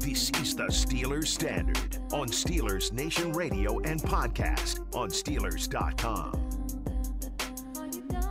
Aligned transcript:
This 0.00 0.30
is 0.42 0.54
the 0.54 0.68
Steelers 0.68 1.28
Standard 1.28 1.98
on 2.12 2.28
Steelers 2.28 2.92
Nation 2.92 3.32
Radio 3.32 3.78
and 3.80 4.00
podcast 4.02 4.80
on 4.94 5.08
Steelers.com. 5.08 6.41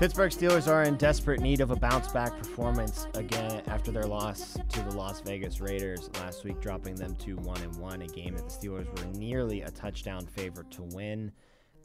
Pittsburgh 0.02 0.31
Steelers 0.31 0.68
are 0.68 0.81
in 0.81 0.95
desperate 0.95 1.41
need 1.41 1.61
of 1.61 1.70
a 1.70 1.75
bounce 1.75 2.11
back 2.11 2.36
performance 2.36 3.05
again 3.13 3.61
after 3.67 3.91
their 3.91 4.07
loss 4.07 4.57
to 4.70 4.81
the 4.81 4.97
Las 4.97 5.21
Vegas 5.21 5.61
Raiders 5.61 6.09
last 6.16 6.43
week, 6.43 6.59
dropping 6.59 6.95
them 6.95 7.16
to 7.17 7.35
1 7.35 7.61
and 7.61 7.75
1, 7.75 8.02
a 8.02 8.07
game 8.07 8.35
that 8.35 8.49
the 8.49 8.67
Steelers 8.67 8.88
were 8.98 9.13
nearly 9.20 9.61
a 9.61 9.70
touchdown 9.70 10.25
favorite 10.25 10.72
to 10.72 10.81
win. 10.81 11.31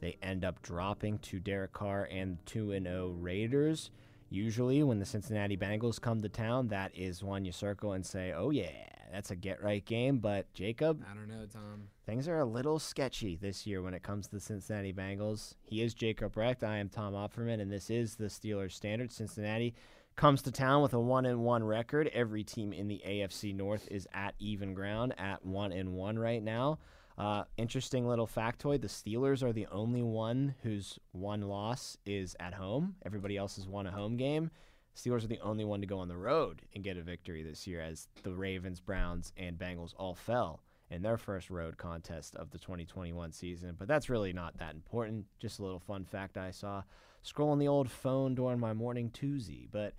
They 0.01 0.17
end 0.23 0.43
up 0.43 0.63
dropping 0.63 1.19
to 1.19 1.37
Derek 1.37 1.73
Carr 1.73 2.05
and 2.05 2.43
2 2.47 2.71
and 2.71 2.87
0 2.87 3.09
Raiders. 3.19 3.91
Usually, 4.31 4.81
when 4.81 4.97
the 4.97 5.05
Cincinnati 5.05 5.55
Bengals 5.55 6.01
come 6.01 6.19
to 6.23 6.29
town, 6.29 6.69
that 6.69 6.97
is 6.97 7.23
one 7.23 7.45
you 7.45 7.51
circle 7.51 7.93
and 7.93 8.03
say, 8.03 8.33
oh, 8.35 8.49
yeah, 8.49 8.71
that's 9.11 9.31
a 9.31 9.35
get 9.35 9.61
right 9.63 9.83
game. 9.85 10.19
But, 10.19 10.53
Jacob, 10.53 11.03
I 11.09 11.13
don't 11.13 11.27
know, 11.27 11.45
Tom. 11.51 11.89
things 12.05 12.27
are 12.27 12.39
a 12.39 12.45
little 12.45 12.79
sketchy 12.79 13.35
this 13.35 13.65
year 13.65 13.81
when 13.81 13.93
it 13.93 14.03
comes 14.03 14.27
to 14.27 14.35
the 14.35 14.41
Cincinnati 14.41 14.93
Bengals. 14.93 15.53
He 15.63 15.81
is 15.81 15.93
Jacob 15.93 16.35
Recht. 16.35 16.63
I 16.63 16.77
am 16.77 16.89
Tom 16.89 17.13
Opferman, 17.13 17.61
and 17.61 17.71
this 17.71 17.89
is 17.89 18.15
the 18.15 18.25
Steelers 18.25 18.73
Standard. 18.73 19.11
Cincinnati 19.11 19.73
comes 20.15 20.41
to 20.41 20.51
town 20.51 20.81
with 20.81 20.93
a 20.93 20.99
one 20.99 21.25
and 21.25 21.41
one 21.41 21.63
record. 21.63 22.09
Every 22.13 22.43
team 22.43 22.73
in 22.73 22.87
the 22.87 23.01
AFC 23.07 23.53
North 23.55 23.87
is 23.91 24.07
at 24.13 24.33
even 24.39 24.73
ground 24.73 25.13
at 25.17 25.45
one 25.45 25.71
and 25.71 25.93
one 25.93 26.17
right 26.17 26.41
now. 26.43 26.79
Uh, 27.17 27.43
interesting 27.57 28.07
little 28.07 28.27
factoid: 28.27 28.81
the 28.81 28.87
Steelers 28.87 29.41
are 29.41 29.53
the 29.53 29.67
only 29.71 30.03
one 30.03 30.55
whose 30.63 30.99
one 31.11 31.41
loss 31.41 31.97
is 32.05 32.35
at 32.39 32.53
home. 32.53 32.95
Everybody 33.05 33.37
else 33.37 33.55
has 33.55 33.67
won 33.67 33.87
a 33.87 33.91
home 33.91 34.17
game. 34.17 34.51
Steelers 34.97 35.23
are 35.23 35.27
the 35.27 35.39
only 35.41 35.63
one 35.63 35.79
to 35.81 35.87
go 35.87 35.99
on 35.99 36.07
the 36.07 36.17
road 36.17 36.63
and 36.73 36.83
get 36.83 36.97
a 36.97 37.03
victory 37.03 37.43
this 37.43 37.67
year, 37.67 37.81
as 37.81 38.07
the 38.23 38.33
Ravens, 38.33 38.79
Browns, 38.79 39.31
and 39.37 39.57
Bengals 39.57 39.93
all 39.95 40.15
fell 40.15 40.63
in 40.89 41.03
their 41.03 41.17
first 41.17 41.51
road 41.51 41.77
contest 41.77 42.35
of 42.35 42.49
the 42.49 42.57
2021 42.57 43.31
season. 43.31 43.75
But 43.77 43.87
that's 43.87 44.09
really 44.09 44.33
not 44.33 44.57
that 44.57 44.73
important. 44.73 45.25
Just 45.39 45.59
a 45.59 45.63
little 45.63 45.79
fun 45.79 46.03
fact 46.03 46.35
I 46.35 46.49
saw 46.49 46.81
scrolling 47.23 47.59
the 47.59 47.67
old 47.67 47.91
phone 47.91 48.33
during 48.33 48.59
my 48.59 48.73
morning 48.73 49.11
Tuesday. 49.11 49.67
But 49.71 49.93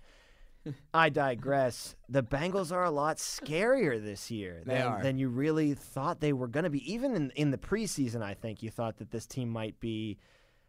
I 0.93 1.07
digress. 1.07 1.95
The 2.09 2.23
Bengals 2.23 2.73
are 2.73 2.83
a 2.83 2.91
lot 2.91 3.17
scarier 3.17 4.03
this 4.03 4.29
year 4.29 4.63
than, 4.65 5.01
than 5.01 5.17
you 5.17 5.29
really 5.29 5.75
thought 5.75 6.19
they 6.19 6.33
were 6.33 6.47
going 6.47 6.65
to 6.65 6.69
be. 6.69 6.91
Even 6.91 7.15
in, 7.15 7.31
in 7.37 7.51
the 7.51 7.57
preseason, 7.57 8.21
I 8.21 8.33
think 8.33 8.61
you 8.61 8.69
thought 8.69 8.97
that 8.97 9.11
this 9.11 9.25
team 9.25 9.49
might 9.49 9.79
be 9.79 10.17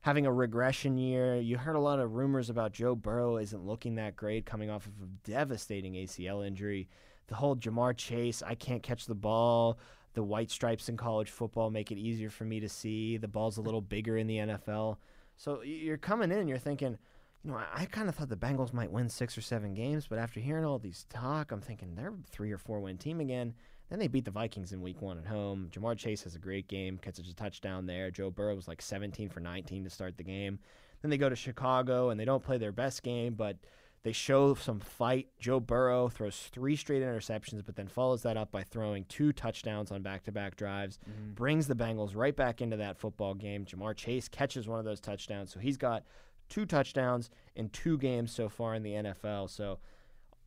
having 0.00 0.26
a 0.26 0.32
regression 0.32 0.98
year. 0.98 1.36
You 1.36 1.58
heard 1.58 1.76
a 1.76 1.80
lot 1.80 2.00
of 2.00 2.14
rumors 2.14 2.50
about 2.50 2.72
Joe 2.72 2.94
Burrow 2.94 3.36
isn't 3.36 3.66
looking 3.66 3.96
that 3.96 4.16
great 4.16 4.46
coming 4.46 4.70
off 4.70 4.86
of 4.86 4.92
a 5.02 5.28
devastating 5.28 5.94
ACL 5.94 6.46
injury. 6.46 6.88
The 7.26 7.34
whole 7.34 7.56
Ja'Marr 7.56 7.96
Chase, 7.96 8.42
I 8.42 8.54
can't 8.54 8.82
catch 8.82 9.06
the 9.06 9.14
ball. 9.14 9.78
The 10.14 10.22
white 10.22 10.50
stripes 10.50 10.88
in 10.88 10.96
college 10.96 11.30
football 11.30 11.70
make 11.70 11.92
it 11.92 11.98
easier 11.98 12.30
for 12.30 12.44
me 12.44 12.60
to 12.60 12.68
see. 12.68 13.16
The 13.16 13.28
ball's 13.28 13.58
a 13.58 13.62
little 13.62 13.80
bigger 13.80 14.16
in 14.16 14.26
the 14.26 14.38
NFL. 14.38 14.96
So 15.36 15.62
you're 15.62 15.96
coming 15.96 16.32
in, 16.32 16.48
you're 16.48 16.58
thinking, 16.58 16.98
you 17.44 17.50
know, 17.50 17.56
I, 17.56 17.82
I 17.82 17.84
kind 17.86 18.08
of 18.08 18.14
thought 18.14 18.28
the 18.28 18.36
Bengals 18.36 18.72
might 18.72 18.90
win 18.90 19.08
six 19.08 19.38
or 19.38 19.42
seven 19.42 19.74
games, 19.74 20.06
but 20.08 20.18
after 20.18 20.40
hearing 20.40 20.64
all 20.64 20.78
these 20.78 21.06
talk, 21.08 21.52
I'm 21.52 21.60
thinking 21.60 21.94
they're 21.94 22.08
a 22.08 22.30
three 22.30 22.50
or 22.50 22.58
four 22.58 22.80
win 22.80 22.98
team 22.98 23.20
again. 23.20 23.54
Then 23.90 23.98
they 23.98 24.08
beat 24.08 24.24
the 24.24 24.30
Vikings 24.30 24.72
in 24.72 24.80
week 24.80 25.02
one 25.02 25.18
at 25.18 25.26
home. 25.26 25.68
Ja'Marr 25.72 25.98
Chase 25.98 26.22
has 26.22 26.36
a 26.36 26.38
great 26.38 26.68
game, 26.68 26.96
catches 26.96 27.28
a 27.28 27.34
touchdown 27.34 27.86
there. 27.86 28.10
Joe 28.10 28.30
Burrow 28.30 28.54
was 28.54 28.68
like 28.68 28.80
17 28.80 29.28
for 29.28 29.40
19 29.40 29.84
to 29.84 29.90
start 29.90 30.16
the 30.16 30.22
game. 30.22 30.60
Then 31.02 31.10
they 31.10 31.18
go 31.18 31.28
to 31.28 31.36
Chicago 31.36 32.10
and 32.10 32.18
they 32.18 32.24
don't 32.24 32.42
play 32.42 32.56
their 32.56 32.72
best 32.72 33.02
game, 33.02 33.34
but 33.34 33.56
they 34.02 34.12
show 34.12 34.54
some 34.54 34.80
fight. 34.80 35.28
Joe 35.38 35.60
Burrow 35.60 36.08
throws 36.08 36.48
three 36.52 36.76
straight 36.76 37.02
interceptions, 37.02 37.64
but 37.66 37.76
then 37.76 37.88
follows 37.88 38.22
that 38.22 38.36
up 38.36 38.50
by 38.50 38.62
throwing 38.62 39.04
two 39.04 39.32
touchdowns 39.32 39.90
on 39.90 40.02
back 40.02 40.22
to 40.24 40.32
back 40.32 40.56
drives, 40.56 40.98
mm-hmm. 40.98 41.32
brings 41.34 41.66
the 41.66 41.74
Bengals 41.74 42.16
right 42.16 42.34
back 42.34 42.62
into 42.62 42.76
that 42.76 42.96
football 42.96 43.34
game. 43.34 43.66
Ja'Marr 43.66 43.96
Chase 43.96 44.28
catches 44.28 44.68
one 44.68 44.78
of 44.78 44.84
those 44.84 45.00
touchdowns. 45.00 45.52
So 45.52 45.60
he's 45.60 45.76
got 45.76 46.04
two 46.48 46.64
touchdowns 46.64 47.28
in 47.56 47.68
two 47.70 47.98
games 47.98 48.32
so 48.32 48.48
far 48.48 48.74
in 48.74 48.82
the 48.82 48.92
NFL. 48.92 49.50
So 49.50 49.78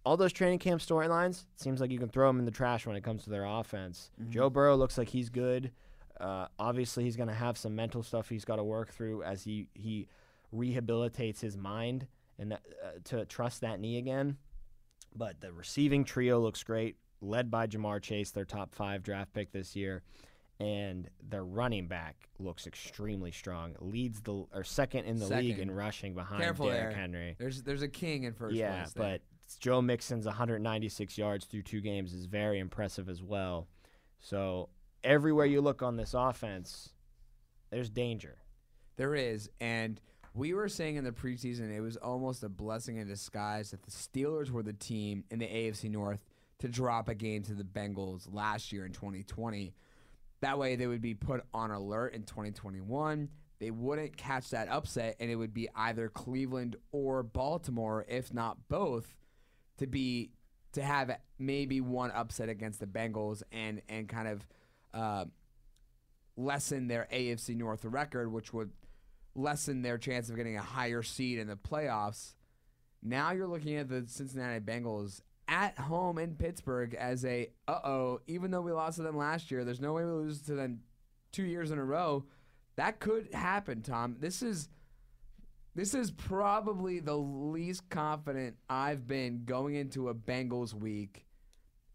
all 0.05 0.17
those 0.17 0.33
training 0.33 0.59
camp 0.59 0.81
storylines, 0.81 1.45
seems 1.55 1.79
like 1.79 1.91
you 1.91 1.99
can 1.99 2.09
throw 2.09 2.27
them 2.27 2.39
in 2.39 2.45
the 2.45 2.51
trash 2.51 2.85
when 2.85 2.95
it 2.95 3.03
comes 3.03 3.23
to 3.23 3.29
their 3.29 3.45
offense. 3.45 4.11
Joe 4.29 4.49
Burrow 4.49 4.75
looks 4.75 4.97
like 4.97 5.09
he's 5.09 5.29
good. 5.29 5.71
Uh, 6.19 6.47
obviously, 6.59 7.03
he's 7.03 7.15
going 7.15 7.29
to 7.29 7.35
have 7.35 7.57
some 7.57 7.75
mental 7.75 8.03
stuff 8.03 8.29
he's 8.29 8.45
got 8.45 8.57
to 8.57 8.63
work 8.63 8.91
through 8.91 9.23
as 9.23 9.43
he 9.43 9.67
he 9.73 10.07
rehabilitates 10.53 11.39
his 11.41 11.57
mind 11.57 12.07
and 12.37 12.51
that, 12.51 12.61
uh, 12.83 12.91
to 13.05 13.25
trust 13.25 13.61
that 13.61 13.79
knee 13.79 13.97
again. 13.97 14.37
But 15.15 15.41
the 15.41 15.51
receiving 15.51 16.03
trio 16.03 16.39
looks 16.39 16.63
great, 16.63 16.97
led 17.21 17.49
by 17.49 17.67
Ja'Marr 17.67 18.01
Chase, 18.01 18.31
their 18.31 18.45
top 18.45 18.73
five 18.73 19.03
draft 19.03 19.33
pick 19.33 19.51
this 19.51 19.75
year, 19.75 20.01
and 20.59 21.09
their 21.21 21.43
running 21.43 21.87
back 21.87 22.29
looks 22.39 22.67
extremely 22.67 23.31
strong. 23.31 23.75
Leads 23.79 24.21
the 24.21 24.45
or 24.53 24.63
second 24.63 25.05
in 25.05 25.17
the 25.17 25.27
league 25.27 25.59
in 25.59 25.71
rushing 25.71 26.13
behind 26.13 26.41
Careful 26.41 26.67
Derrick 26.67 26.89
there. 26.89 26.99
Henry. 26.99 27.35
There's 27.39 27.63
there's 27.63 27.81
a 27.81 27.87
king 27.87 28.23
in 28.23 28.33
first 28.33 28.55
Yeah, 28.55 28.85
but 28.95 29.21
Joe 29.59 29.81
Mixon's 29.81 30.25
196 30.25 31.17
yards 31.17 31.45
through 31.45 31.63
two 31.63 31.81
games 31.81 32.13
is 32.13 32.25
very 32.25 32.59
impressive 32.59 33.09
as 33.09 33.21
well. 33.21 33.67
So 34.19 34.69
everywhere 35.03 35.45
you 35.45 35.61
look 35.61 35.81
on 35.81 35.97
this 35.97 36.13
offense, 36.13 36.89
there's 37.69 37.89
danger. 37.89 38.37
There 38.95 39.15
is, 39.15 39.49
and 39.59 39.99
we 40.33 40.53
were 40.53 40.69
saying 40.69 40.95
in 40.95 41.03
the 41.03 41.11
preseason 41.11 41.75
it 41.75 41.81
was 41.81 41.97
almost 41.97 42.43
a 42.43 42.49
blessing 42.49 42.97
in 42.97 43.07
disguise 43.07 43.71
that 43.71 43.83
the 43.83 43.91
Steelers 43.91 44.49
were 44.49 44.63
the 44.63 44.73
team 44.73 45.23
in 45.29 45.39
the 45.39 45.47
AFC 45.47 45.89
North 45.89 46.25
to 46.59 46.67
drop 46.67 47.09
a 47.09 47.15
game 47.15 47.43
to 47.43 47.53
the 47.53 47.63
Bengals 47.63 48.27
last 48.31 48.71
year 48.71 48.85
in 48.85 48.91
2020. 48.91 49.73
That 50.41 50.57
way, 50.57 50.75
they 50.75 50.87
would 50.87 51.01
be 51.01 51.13
put 51.13 51.43
on 51.53 51.71
alert 51.71 52.13
in 52.13 52.23
2021. 52.23 53.29
They 53.59 53.71
wouldn't 53.71 54.17
catch 54.17 54.49
that 54.49 54.67
upset, 54.67 55.15
and 55.19 55.31
it 55.31 55.35
would 55.35 55.53
be 55.53 55.69
either 55.75 56.09
Cleveland 56.09 56.75
or 56.91 57.23
Baltimore, 57.23 58.05
if 58.07 58.33
not 58.33 58.67
both, 58.67 59.15
to 59.83 59.87
be 59.87 60.31
to 60.71 60.81
have 60.81 61.11
maybe 61.37 61.81
one 61.81 62.09
upset 62.11 62.49
against 62.49 62.79
the 62.79 62.87
Bengals 62.87 63.43
and 63.51 63.81
and 63.89 64.07
kind 64.07 64.27
of 64.27 64.47
uh, 64.93 65.25
lessen 66.37 66.87
their 66.87 67.07
AFC 67.11 67.55
North 67.55 67.83
record, 67.85 68.31
which 68.31 68.53
would 68.53 68.71
lessen 69.35 69.81
their 69.81 69.97
chance 69.97 70.29
of 70.29 70.37
getting 70.37 70.57
a 70.57 70.61
higher 70.61 71.03
seed 71.03 71.37
in 71.37 71.47
the 71.47 71.55
playoffs. 71.55 72.33
Now 73.01 73.31
you're 73.31 73.47
looking 73.47 73.75
at 73.75 73.89
the 73.89 74.05
Cincinnati 74.07 74.59
Bengals 74.59 75.21
at 75.49 75.77
home 75.77 76.17
in 76.17 76.35
Pittsburgh 76.35 76.95
as 76.95 77.25
a 77.25 77.49
uh 77.67 77.79
oh, 77.83 78.21
even 78.27 78.51
though 78.51 78.61
we 78.61 78.71
lost 78.71 78.97
to 78.97 79.03
them 79.03 79.17
last 79.17 79.51
year, 79.51 79.65
there's 79.65 79.81
no 79.81 79.93
way 79.93 80.05
we 80.05 80.11
lose 80.11 80.41
to 80.43 80.55
them 80.55 80.79
two 81.33 81.43
years 81.43 81.71
in 81.71 81.77
a 81.77 81.83
row. 81.83 82.23
That 82.77 82.99
could 82.99 83.33
happen, 83.33 83.81
Tom. 83.81 84.15
This 84.19 84.41
is 84.41 84.69
this 85.75 85.93
is 85.93 86.11
probably 86.11 86.99
the 86.99 87.15
least 87.17 87.89
confident 87.89 88.55
I've 88.69 89.07
been 89.07 89.43
going 89.45 89.75
into 89.75 90.09
a 90.09 90.13
Bengals 90.13 90.73
week 90.73 91.25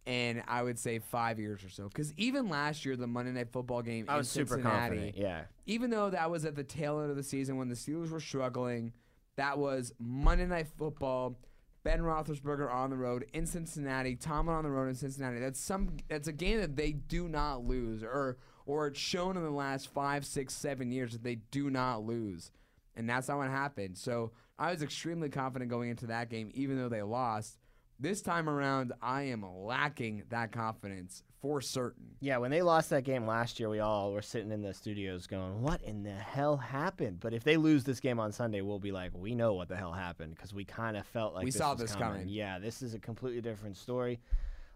in 0.07 0.43
I 0.49 0.63
would 0.63 0.79
say 0.79 0.99
five 1.01 1.39
years 1.39 1.63
or 1.63 1.69
so. 1.69 1.85
Because 1.89 2.13
even 2.17 2.49
last 2.49 2.85
year, 2.85 2.97
the 2.97 3.07
Monday 3.07 3.33
Night 3.33 3.53
Football 3.53 3.83
game 3.83 4.07
I 4.09 4.15
in 4.15 4.19
was 4.19 4.29
super 4.29 4.55
Cincinnati, 4.55 4.79
confident. 4.97 5.17
Yeah. 5.19 5.43
even 5.67 5.91
though 5.91 6.11
that 6.11 6.31
was 6.31 6.45
at 6.45 6.57
the 6.57 6.65
tail 6.65 7.01
end 7.01 7.11
of 7.11 7.17
the 7.17 7.23
season 7.23 7.57
when 7.59 7.69
the 7.69 7.75
Steelers 7.75 8.11
were 8.11 8.21
struggling, 8.21 8.93
that 9.37 9.59
was 9.59 9.93
Monday 9.99 10.47
Night 10.47 10.69
Football. 10.77 11.39
Ben 11.85 12.01
Roethlisberger 12.01 12.71
on 12.71 12.91
the 12.91 12.97
road 12.97 13.25
in 13.33 13.47
Cincinnati, 13.47 14.17
Tomlin 14.17 14.57
on 14.57 14.65
the 14.65 14.71
road 14.71 14.89
in 14.89 14.95
Cincinnati. 14.95 15.39
That's 15.39 15.61
some. 15.61 15.97
That's 16.09 16.27
a 16.29 16.33
game 16.33 16.61
that 16.61 16.77
they 16.77 16.93
do 16.93 17.29
not 17.29 17.65
lose, 17.65 18.03
or 18.03 18.37
or 18.67 18.89
it's 18.89 18.99
shown 18.99 19.37
in 19.37 19.43
the 19.45 19.51
last 19.51 19.89
five, 19.89 20.27
six, 20.27 20.55
seven 20.55 20.91
years 20.91 21.13
that 21.13 21.23
they 21.23 21.37
do 21.37 21.71
not 21.71 22.03
lose, 22.05 22.51
and 22.99 23.09
that's 23.09 23.29
not 23.29 23.39
what 23.39 23.49
happened. 23.49 23.97
So 23.97 24.33
I 24.59 24.71
was 24.73 24.83
extremely 24.83 25.31
confident 25.31 25.71
going 25.71 25.89
into 25.89 26.09
that 26.09 26.29
game, 26.29 26.51
even 26.53 26.77
though 26.77 26.89
they 26.91 27.03
lost. 27.03 27.57
This 28.01 28.23
time 28.23 28.49
around, 28.49 28.93
I 29.03 29.23
am 29.23 29.43
lacking 29.45 30.25
that 30.29 30.53
confidence 30.53 31.25
for 31.41 31.61
certain. 31.61 32.11
Yeah, 32.21 32.37
when 32.37 32.51
they 32.53 32.63
lost 32.63 32.91
that 32.91 33.03
game 33.03 33.27
last 33.27 33.59
year, 33.59 33.69
we 33.69 33.81
all 33.81 34.13
were 34.13 34.23
sitting 34.23 34.53
in 34.53 34.63
the 34.63 34.73
studios 34.73 35.27
going, 35.27 35.63
"What 35.63 35.83
in 35.83 36.05
the 36.05 36.13
hell 36.13 36.57
happened?" 36.57 37.19
But 37.19 37.35
if 37.35 37.43
they 37.43 37.57
lose 37.57 37.83
this 37.83 37.99
game 37.99 38.21
on 38.21 38.31
Sunday, 38.31 38.61
we'll 38.61 38.79
be 38.79 38.93
like, 38.93 39.11
"We 39.17 39.35
know 39.35 39.55
what 39.55 39.69
the 39.69 39.77
hell 39.77 39.93
happened" 39.93 40.35
because 40.37 40.55
we 40.55 40.65
kind 40.65 40.97
of 40.97 41.07
felt 41.07 41.35
like 41.35 41.43
We 41.45 41.51
this 41.51 41.59
saw 41.59 41.73
was 41.73 41.81
this 41.81 41.93
coming. 41.97 42.21
coming. 42.21 42.29
Yeah, 42.29 42.61
this 42.61 42.83
is 42.83 42.95
a 42.95 43.01
completely 43.01 43.41
different 43.41 43.77
story. 43.77 44.21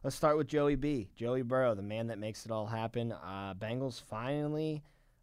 Let's 0.02 0.16
start 0.16 0.36
with 0.36 0.48
Joey 0.48 0.74
B. 0.74 1.10
Joey 1.14 1.42
Burrow, 1.42 1.76
the 1.76 1.82
man 1.82 2.08
that 2.08 2.18
makes 2.18 2.44
it 2.44 2.50
all 2.50 2.66
happen. 2.66 3.12
Uh, 3.12 3.54
Bengals 3.56 4.00
finally 4.02 4.82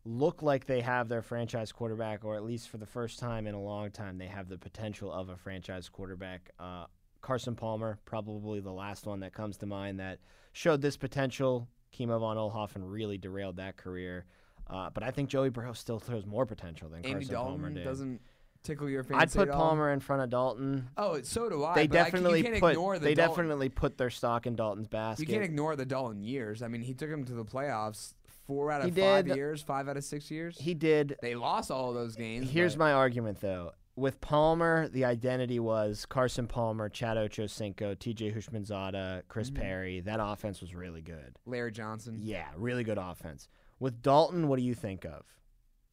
look 0.10 0.42
like 0.42 0.66
they 0.66 0.82
have 0.82 1.08
their 1.08 1.22
franchise 1.22 1.72
quarterback, 1.72 2.26
or 2.26 2.36
at 2.36 2.44
least 2.44 2.70
for 2.70 2.78
the 2.78 2.86
first 2.86 3.20
time 3.20 3.46
in 3.46 3.54
a 3.54 3.62
long 3.62 3.92
time, 3.92 4.18
they 4.18 4.26
have 4.26 4.50
the 4.50 4.58
potential 4.58 5.12
of 5.12 5.30
a 5.30 5.38
franchise 5.38 5.88
quarterback. 5.88 6.50
Uh, 6.60 6.86
Carson 7.22 7.56
Palmer, 7.56 8.00
probably 8.06 8.60
the 8.60 8.72
last 8.72 9.06
one 9.06 9.20
that 9.20 9.34
comes 9.34 9.58
to 9.58 9.68
mind 9.68 10.00
that 10.00 10.20
showed 10.52 10.82
this 10.82 10.98
potential. 10.98 11.68
Kimo 11.92 12.18
von 12.18 12.38
Oelhoffen 12.38 12.82
really 12.84 13.18
derailed 13.18 13.58
that 13.58 13.78
career. 13.78 14.26
Uh, 14.68 14.90
but 14.90 15.04
I 15.04 15.12
think 15.12 15.30
Joey 15.30 15.50
Burrow 15.50 15.74
still 15.74 16.00
throws 16.00 16.26
more 16.26 16.46
potential 16.46 16.90
than 16.90 17.00
Andy 17.00 17.12
Carson 17.12 17.34
Dalton 17.34 17.54
Palmer 17.54 17.70
did. 17.70 17.84
doesn't 17.84 18.22
tickle 18.64 18.90
your 18.90 19.04
fancy 19.04 19.40
I'd 19.40 19.48
put? 19.48 19.52
Palmer 19.52 19.92
in 19.92 20.00
front 20.00 20.22
of 20.24 20.30
Dalton. 20.30 20.90
Oh, 20.98 21.22
so 21.22 21.50
do 21.50 21.64
I. 21.64 21.76
They 21.76 21.88
but 21.88 21.94
definitely 21.94 22.44
can't 22.44 22.60
put 22.60 22.72
ignore 22.72 22.98
the 23.00 23.06
they 23.06 23.14
Dalton- 23.16 23.46
definitely 23.46 23.70
put 23.70 23.98
their 23.98 24.10
stock 24.10 24.48
in 24.48 24.56
Dalton's 24.56 24.88
basket. 24.88 25.28
You 25.28 25.34
can't 25.34 25.46
ignore 25.46 25.76
the 25.76 25.86
Dalton 25.86 26.24
years. 26.24 26.62
I 26.64 26.68
mean, 26.68 26.82
he 26.82 26.94
took 26.94 27.10
him 27.10 27.26
to 27.26 27.34
the 27.34 27.46
playoffs 27.46 28.14
four 28.50 28.72
out 28.72 28.81
of 28.81 28.94
He 28.96 29.01
five 29.01 29.25
did. 29.28 29.36
years, 29.38 29.62
five 29.62 29.88
out 29.88 29.96
of 29.96 30.04
six 30.04 30.31
years. 30.31 30.57
he 30.60 30.74
did. 30.74 31.16
they 31.22 31.36
lost 31.36 31.69
all 31.69 31.90
of 31.90 31.96
those 31.96 32.16
games. 32.16 32.50
Here's 32.50 32.75
but 32.75 32.80
my 32.86 32.94
argument 32.94 33.40
though. 33.42 33.72
With 33.96 34.19
Palmer, 34.22 34.88
the 34.88 35.06
identity 35.06 35.60
was 35.60 36.06
Carson 36.07 36.48
Palmer, 36.48 36.88
Chad 36.90 37.18
Ochocinco, 37.18 38.00
T.J. 38.00 38.31
Houshmandzadeh, 38.31 39.24
Chris 39.28 39.50
Mm-hmm. 39.51 39.62
Perry. 39.62 40.00
That 40.00 40.19
offense 40.22 40.62
was 40.62 40.74
really 40.74 41.01
good. 41.01 41.36
Larry 41.46 41.72
Johnson, 41.72 42.18
Yeah, 42.22 42.48
really 42.56 42.84
good 42.84 42.98
offense. 42.98 43.48
With 43.80 44.01
Dalton, 44.01 44.48
what 44.48 44.57
do 44.57 44.63
you 44.63 44.74
think 44.74 45.06
of? 45.06 45.25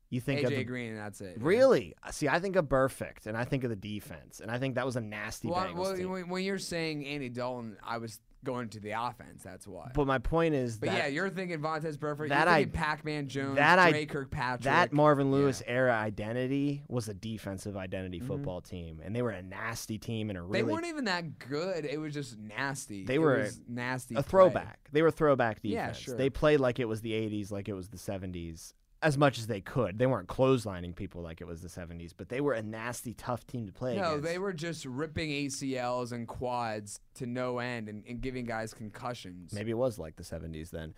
You 0.08 0.20
think 0.20 0.44
of 0.44 0.52
AJ 0.52 0.56
the, 0.58 0.64
Green, 0.64 0.90
and 0.92 0.98
that's 1.00 1.20
it. 1.20 1.36
really? 1.42 1.94
See, 2.12 2.28
I 2.28 2.38
think 2.38 2.54
of 2.54 2.68
perfect, 2.68 3.26
and 3.26 3.36
I 3.36 3.44
think 3.44 3.64
of 3.64 3.70
the 3.70 3.76
defense, 3.76 4.38
and 4.38 4.52
I 4.52 4.58
think 4.58 4.76
that 4.76 4.86
was 4.86 4.94
a 4.94 5.00
nasty 5.00 5.48
Well, 5.48 5.74
well, 5.74 5.96
when 5.96 6.44
you're 6.44 6.58
saying 6.58 7.04
Andy 7.06 7.28
Dalton, 7.28 7.76
I 7.84 7.98
was 7.98 8.20
going 8.46 8.70
to 8.70 8.80
the 8.80 8.92
offense. 8.92 9.42
That's 9.42 9.66
why. 9.66 9.90
But 9.94 10.06
my 10.06 10.18
point 10.18 10.54
is 10.54 10.78
But 10.78 10.86
that 10.90 10.96
yeah, 10.98 11.06
you're 11.08 11.28
thinking 11.28 11.58
Vontaze 11.60 11.98
Burfict. 11.98 12.30
that 12.30 12.44
you're 12.46 12.54
I- 12.54 12.64
Pac-Man 12.64 13.28
Jones, 13.28 13.56
that 13.56 13.78
I- 13.78 14.06
Kirkpatrick. 14.06 14.62
that 14.62 14.92
Marvin 14.92 15.30
Lewis 15.30 15.62
era 15.66 15.92
identity 15.92 16.82
was 16.88 17.08
a 17.08 17.14
defensive 17.14 17.76
identity 17.76 18.18
Mm-hmm. 18.20 18.26
football 18.28 18.60
team, 18.62 19.00
and 19.04 19.14
they 19.14 19.20
were 19.20 19.30
a 19.32 19.42
nasty 19.42 19.98
team 19.98 20.30
and 20.30 20.38
a 20.38 20.46
They 20.50 20.62
weren't 20.62 20.86
even 20.86 21.04
that 21.04 21.38
good. 21.38 21.84
It 21.84 21.98
was 22.00 22.14
just 22.14 22.38
nasty. 22.38 23.04
They 23.04 23.16
It 23.16 23.18
were 23.18 23.48
nasty. 23.68 24.14
a 24.14 24.22
play. 24.22 24.30
throwback. 24.30 24.88
They 24.92 25.02
were 25.02 25.10
throwback 25.10 25.58
Yeah, 25.62 25.88
defense. 25.88 25.98
sure. 25.98 26.16
They 26.16 26.30
played 26.30 26.60
like 26.60 26.78
it 26.78 26.86
was 26.86 27.00
the 27.02 27.12
80s, 27.12 27.50
like 27.50 27.68
it 27.68 27.74
was 27.74 27.88
the 27.88 27.98
70s, 27.98 28.72
as 29.02 29.18
much 29.18 29.38
as 29.38 29.46
they 29.46 29.60
could. 29.60 29.98
They 29.98 30.06
weren't 30.06 30.28
clotheslining 30.28 30.94
people 30.96 31.22
like 31.22 31.40
it 31.40 31.46
was 31.46 31.60
the 31.62 31.68
70s, 31.68 32.12
but 32.16 32.28
they 32.28 32.40
were 32.40 32.54
a 32.54 32.62
nasty, 32.62 33.12
tough 33.14 33.46
team 33.46 33.66
to 33.66 33.72
play 33.72 33.96
No, 33.96 34.08
against. 34.12 34.24
they 34.24 34.38
were 34.38 34.52
just 34.52 34.84
ripping 34.86 35.30
ACLs 35.30 36.12
and 36.12 36.26
quads 36.26 37.00
to 37.14 37.26
no 37.26 37.58
end 37.58 37.88
and, 37.88 38.04
and 38.08 38.20
giving 38.20 38.44
guys 38.46 38.72
concussions. 38.72 39.52
Maybe 39.52 39.70
it 39.70 39.76
was 39.78 39.98
like 39.98 40.16
the 40.16 40.22
70s 40.22 40.70
then. 40.70 40.94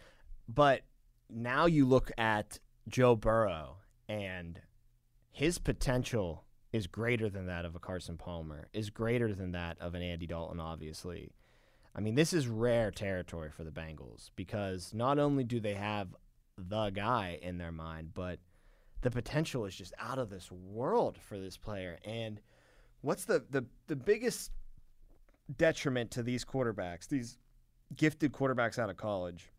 But 0.49 0.83
now 1.29 1.67
you 1.67 1.87
look 1.87 2.11
at 2.17 2.59
Joe 2.89 3.17
Burrow, 3.17 3.77
and 4.09 4.61
his 5.31 5.59
potential 5.59 6.45
is 6.73 6.87
greater 6.87 7.29
than 7.29 7.47
that 7.47 7.65
of 7.65 7.75
a 7.75 7.79
Carson 7.79 8.17
Palmer, 8.17 8.69
is 8.73 8.91
greater 8.91 9.35
than 9.35 9.53
that 9.53 9.77
of 9.81 9.95
an 9.95 10.03
Andy 10.03 10.27
Dalton, 10.27 10.61
obviously. 10.61 11.33
I 11.95 12.01
mean, 12.01 12.15
this 12.15 12.33
is 12.33 12.47
rare 12.47 12.91
territory 12.91 13.51
for 13.51 13.65
the 13.65 13.71
Bengals 13.71 14.31
because 14.37 14.95
not 14.95 15.19
only 15.19 15.43
do 15.45 15.59
they 15.61 15.75
have 15.75 16.09
the 16.59 16.91
guy 16.91 17.39
in 17.41 17.59
their 17.59 17.73
mind, 17.73 18.11
but 18.15 18.39
the 19.01 19.11
potential 19.11 19.65
is 19.65 19.75
just 19.75 19.95
out 19.99 20.19
of 20.19 20.31
this 20.31 20.51
world 20.51 21.19
for 21.19 21.39
this 21.39 21.57
player. 21.57 21.99
And 22.05 22.41
what's 23.01 23.25
the, 23.25 23.45
the, 23.51 23.65
the 23.87 23.97
biggest 23.97 24.51
detriment 25.57 26.11
to 26.13 26.23
these 26.23 26.45
quarterbacks, 26.45 27.09
these 27.09 27.39
gifted 27.97 28.33
quarterbacks 28.33 28.79
out 28.79 28.91
of 28.91 28.97
college 28.97 29.51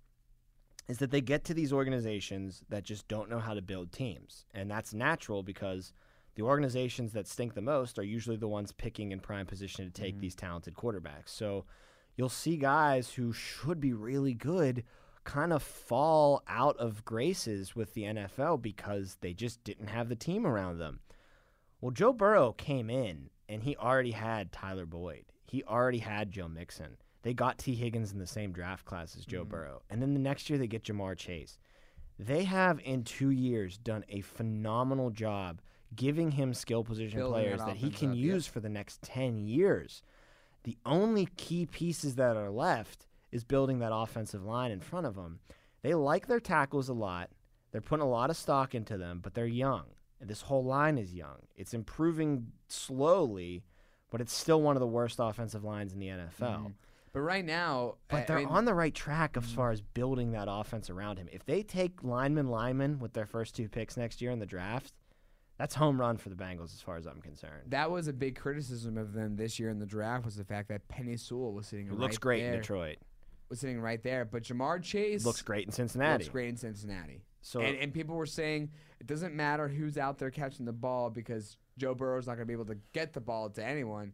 is 0.87 0.97
that 0.97 1.11
they 1.11 1.21
get 1.21 1.43
to 1.45 1.53
these 1.53 1.71
organizations 1.71 2.63
that 2.69 2.83
just 2.83 3.07
don't 3.07 3.29
know 3.29 3.39
how 3.39 3.53
to 3.53 3.61
build 3.61 3.91
teams. 3.91 4.45
And 4.53 4.69
that's 4.69 4.93
natural 4.93 5.43
because 5.43 5.93
the 6.35 6.41
organizations 6.41 7.13
that 7.13 7.27
stink 7.27 7.53
the 7.53 7.61
most 7.61 7.99
are 7.99 8.03
usually 8.03 8.37
the 8.37 8.47
ones 8.47 8.71
picking 8.71 9.11
in 9.11 9.19
prime 9.19 9.45
position 9.45 9.85
to 9.85 9.91
take 9.91 10.15
mm-hmm. 10.15 10.21
these 10.21 10.35
talented 10.35 10.73
quarterbacks. 10.73 11.29
So 11.29 11.65
you'll 12.15 12.29
see 12.29 12.57
guys 12.57 13.13
who 13.13 13.31
should 13.31 13.79
be 13.79 13.93
really 13.93 14.33
good 14.33 14.83
kind 15.23 15.53
of 15.53 15.61
fall 15.61 16.43
out 16.47 16.77
of 16.77 17.05
graces 17.05 17.75
with 17.75 17.93
the 17.93 18.03
NFL 18.03 18.61
because 18.61 19.17
they 19.21 19.33
just 19.33 19.63
didn't 19.63 19.87
have 19.87 20.09
the 20.09 20.15
team 20.15 20.45
around 20.45 20.77
them. 20.77 20.99
Well, 21.81 21.91
Joe 21.91 22.13
Burrow 22.13 22.53
came 22.53 22.89
in 22.89 23.29
and 23.47 23.63
he 23.63 23.75
already 23.75 24.11
had 24.11 24.51
Tyler 24.51 24.85
Boyd. 24.85 25.25
He 25.45 25.63
already 25.63 25.99
had 25.99 26.31
Joe 26.31 26.47
Mixon. 26.47 26.97
They 27.21 27.33
got 27.33 27.57
Tee 27.57 27.75
Higgins 27.75 28.11
in 28.11 28.19
the 28.19 28.27
same 28.27 28.51
draft 28.51 28.85
class 28.85 29.15
as 29.17 29.25
Joe 29.25 29.41
mm-hmm. 29.41 29.49
Burrow. 29.49 29.81
And 29.89 30.01
then 30.01 30.13
the 30.13 30.19
next 30.19 30.49
year 30.49 30.59
they 30.59 30.67
get 30.67 30.83
Ja'Marr 30.83 31.17
Chase. 31.17 31.57
They 32.17 32.43
have 32.43 32.79
in 32.83 33.03
two 33.03 33.31
years 33.31 33.77
done 33.77 34.03
a 34.09 34.21
phenomenal 34.21 35.09
job 35.09 35.61
giving 35.95 36.31
him 36.31 36.53
skill 36.53 36.83
position 36.83 37.19
Building 37.19 37.33
players 37.33 37.59
that 37.61 37.77
he 37.77 37.89
can 37.89 38.11
up, 38.11 38.17
use 38.17 38.45
for 38.45 38.59
the 38.59 38.69
next 38.69 39.01
10 39.01 39.39
years. 39.39 40.03
The 40.63 40.77
only 40.85 41.27
key 41.37 41.65
pieces 41.65 42.15
that 42.15 42.37
are 42.37 42.51
left 42.51 43.07
is 43.31 43.43
building 43.43 43.79
that 43.79 43.93
offensive 43.93 44.43
line 44.43 44.71
in 44.71 44.79
front 44.79 45.05
of 45.05 45.15
them. 45.15 45.39
They 45.81 45.93
like 45.93 46.27
their 46.27 46.39
tackles 46.39 46.89
a 46.89 46.93
lot. 46.93 47.29
They're 47.71 47.81
putting 47.81 48.05
a 48.05 48.09
lot 48.09 48.29
of 48.29 48.37
stock 48.37 48.73
into 48.73 48.97
them, 48.97 49.19
but 49.21 49.33
they're 49.33 49.45
young. 49.45 49.85
And 50.19 50.29
this 50.29 50.41
whole 50.41 50.65
line 50.65 50.97
is 50.97 51.13
young. 51.13 51.47
It's 51.55 51.73
improving 51.73 52.47
slowly, 52.67 53.63
but 54.11 54.19
it's 54.21 54.33
still 54.33 54.61
one 54.61 54.75
of 54.75 54.81
the 54.81 54.87
worst 54.87 55.17
offensive 55.19 55.63
lines 55.63 55.93
in 55.93 55.99
the 55.99 56.07
NFL. 56.07 56.31
Mm-hmm. 56.39 56.67
But 57.11 57.21
right 57.21 57.45
now, 57.45 57.95
But 58.07 58.17
I 58.17 58.25
they're 58.25 58.37
mean, 58.39 58.47
on 58.47 58.65
the 58.65 58.73
right 58.73 58.93
track 58.93 59.35
as 59.37 59.43
mm-hmm. 59.43 59.55
far 59.55 59.71
as 59.71 59.81
building 59.81 60.31
that 60.31 60.47
offense 60.49 60.89
around 60.89 61.17
him. 61.17 61.27
If 61.31 61.45
they 61.45 61.63
take 61.63 62.03
lineman 62.03 62.47
lineman 62.49 62.99
with 62.99 63.13
their 63.13 63.25
first 63.25 63.55
two 63.55 63.67
picks 63.69 63.97
next 63.97 64.21
year 64.21 64.31
in 64.31 64.39
the 64.39 64.45
draft, 64.45 64.93
that's 65.57 65.75
home 65.75 65.99
run 65.99 66.17
for 66.17 66.29
the 66.29 66.35
Bengals 66.35 66.73
as 66.73 66.81
far 66.81 66.97
as 66.97 67.05
I'm 67.05 67.21
concerned. 67.21 67.63
that 67.67 67.89
was 67.91 68.07
a 68.07 68.13
big 68.13 68.35
criticism 68.35 68.97
of 68.97 69.13
them 69.13 69.35
this 69.37 69.59
year 69.59 69.69
in 69.69 69.79
the 69.79 69.85
draft 69.85 70.23
was 70.23 70.35
the 70.35 70.43
fact 70.45 70.69
that 70.69 70.87
Penei 70.87 71.19
Sewell 71.19 71.53
was 71.53 71.67
sitting 71.67 71.87
It 71.87 71.91
right 71.91 71.99
looks 71.99 72.17
great 72.17 72.41
there, 72.41 72.53
in 72.53 72.59
Detroit. 72.59 72.97
Was 73.49 73.59
sitting 73.59 73.81
right 73.81 74.01
there, 74.03 74.25
but 74.25 74.43
Ja'Marr 74.43 74.81
Chase 74.83 75.25
Looks 75.25 75.41
great 75.41 75.65
in 75.65 75.71
Cincinnati. 75.71 76.23
looks 76.23 76.31
great 76.31 76.49
in 76.49 76.57
Cincinnati. 76.57 77.23
So 77.41 77.61
and, 77.61 77.77
and 77.77 77.93
people 77.93 78.15
were 78.15 78.25
saying 78.25 78.69
it 78.99 79.07
doesn't 79.07 79.33
matter 79.33 79.67
who's 79.67 79.97
out 79.97 80.19
there 80.19 80.29
catching 80.29 80.65
the 80.65 80.73
ball 80.73 81.09
because 81.09 81.57
Joe 81.77 81.95
Burrow's 81.95 82.27
not 82.27 82.33
going 82.33 82.43
to 82.43 82.47
be 82.47 82.53
able 82.53 82.65
to 82.65 82.77
get 82.93 83.13
the 83.13 83.21
ball 83.21 83.49
to 83.49 83.65
anyone. 83.65 84.13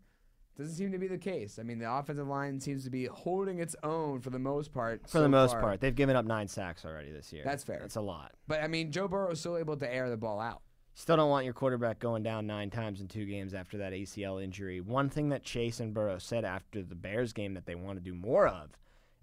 Doesn't 0.57 0.75
seem 0.75 0.93
to 0.93 0.97
be 0.97 1.07
the 1.07 1.17
case. 1.17 1.59
I 1.59 1.63
mean, 1.63 1.79
the 1.79 1.91
offensive 1.91 2.27
line 2.27 2.61
seems 2.61 2.85
to 2.85 2.89
be 2.89 3.07
holding 3.07 3.59
its 3.59 3.75
own 3.83 4.21
for 4.21 4.29
the 4.29 4.39
most 4.39 4.71
part. 4.71 5.01
for 5.03 5.09
so 5.09 5.21
the 5.21 5.27
most 5.27 5.51
far. 5.51 5.61
part, 5.61 5.81
they've 5.81 5.93
given 5.93 6.15
up 6.15 6.23
nine 6.23 6.47
sacks 6.47 6.85
already 6.85 7.11
this 7.11 7.33
year. 7.33 7.41
That's 7.43 7.63
fair. 7.63 7.79
That's 7.81 7.97
a 7.97 8.01
lot. 8.01 8.31
But 8.47 8.63
I 8.63 8.67
mean, 8.67 8.91
Joe 8.91 9.09
Burrow 9.09 9.31
is 9.31 9.41
still 9.41 9.57
able 9.57 9.75
to 9.75 9.93
air 9.93 10.09
the 10.09 10.15
ball 10.15 10.39
out. 10.39 10.61
Still 10.93 11.17
don't 11.17 11.29
want 11.29 11.43
your 11.43 11.53
quarterback 11.53 11.99
going 11.99 12.23
down 12.23 12.47
nine 12.47 12.69
times 12.69 13.01
in 13.01 13.09
two 13.09 13.25
games 13.25 13.53
after 13.53 13.79
that 13.79 13.91
ACL 13.91 14.41
injury. 14.41 14.79
One 14.79 15.09
thing 15.09 15.27
that 15.29 15.43
Chase 15.43 15.81
and 15.81 15.93
Burrow 15.93 16.19
said 16.19 16.45
after 16.45 16.81
the 16.83 16.95
Bears 16.95 17.33
game 17.33 17.53
that 17.55 17.65
they 17.65 17.75
want 17.75 17.97
to 17.97 18.03
do 18.03 18.13
more 18.13 18.47
of 18.47 18.69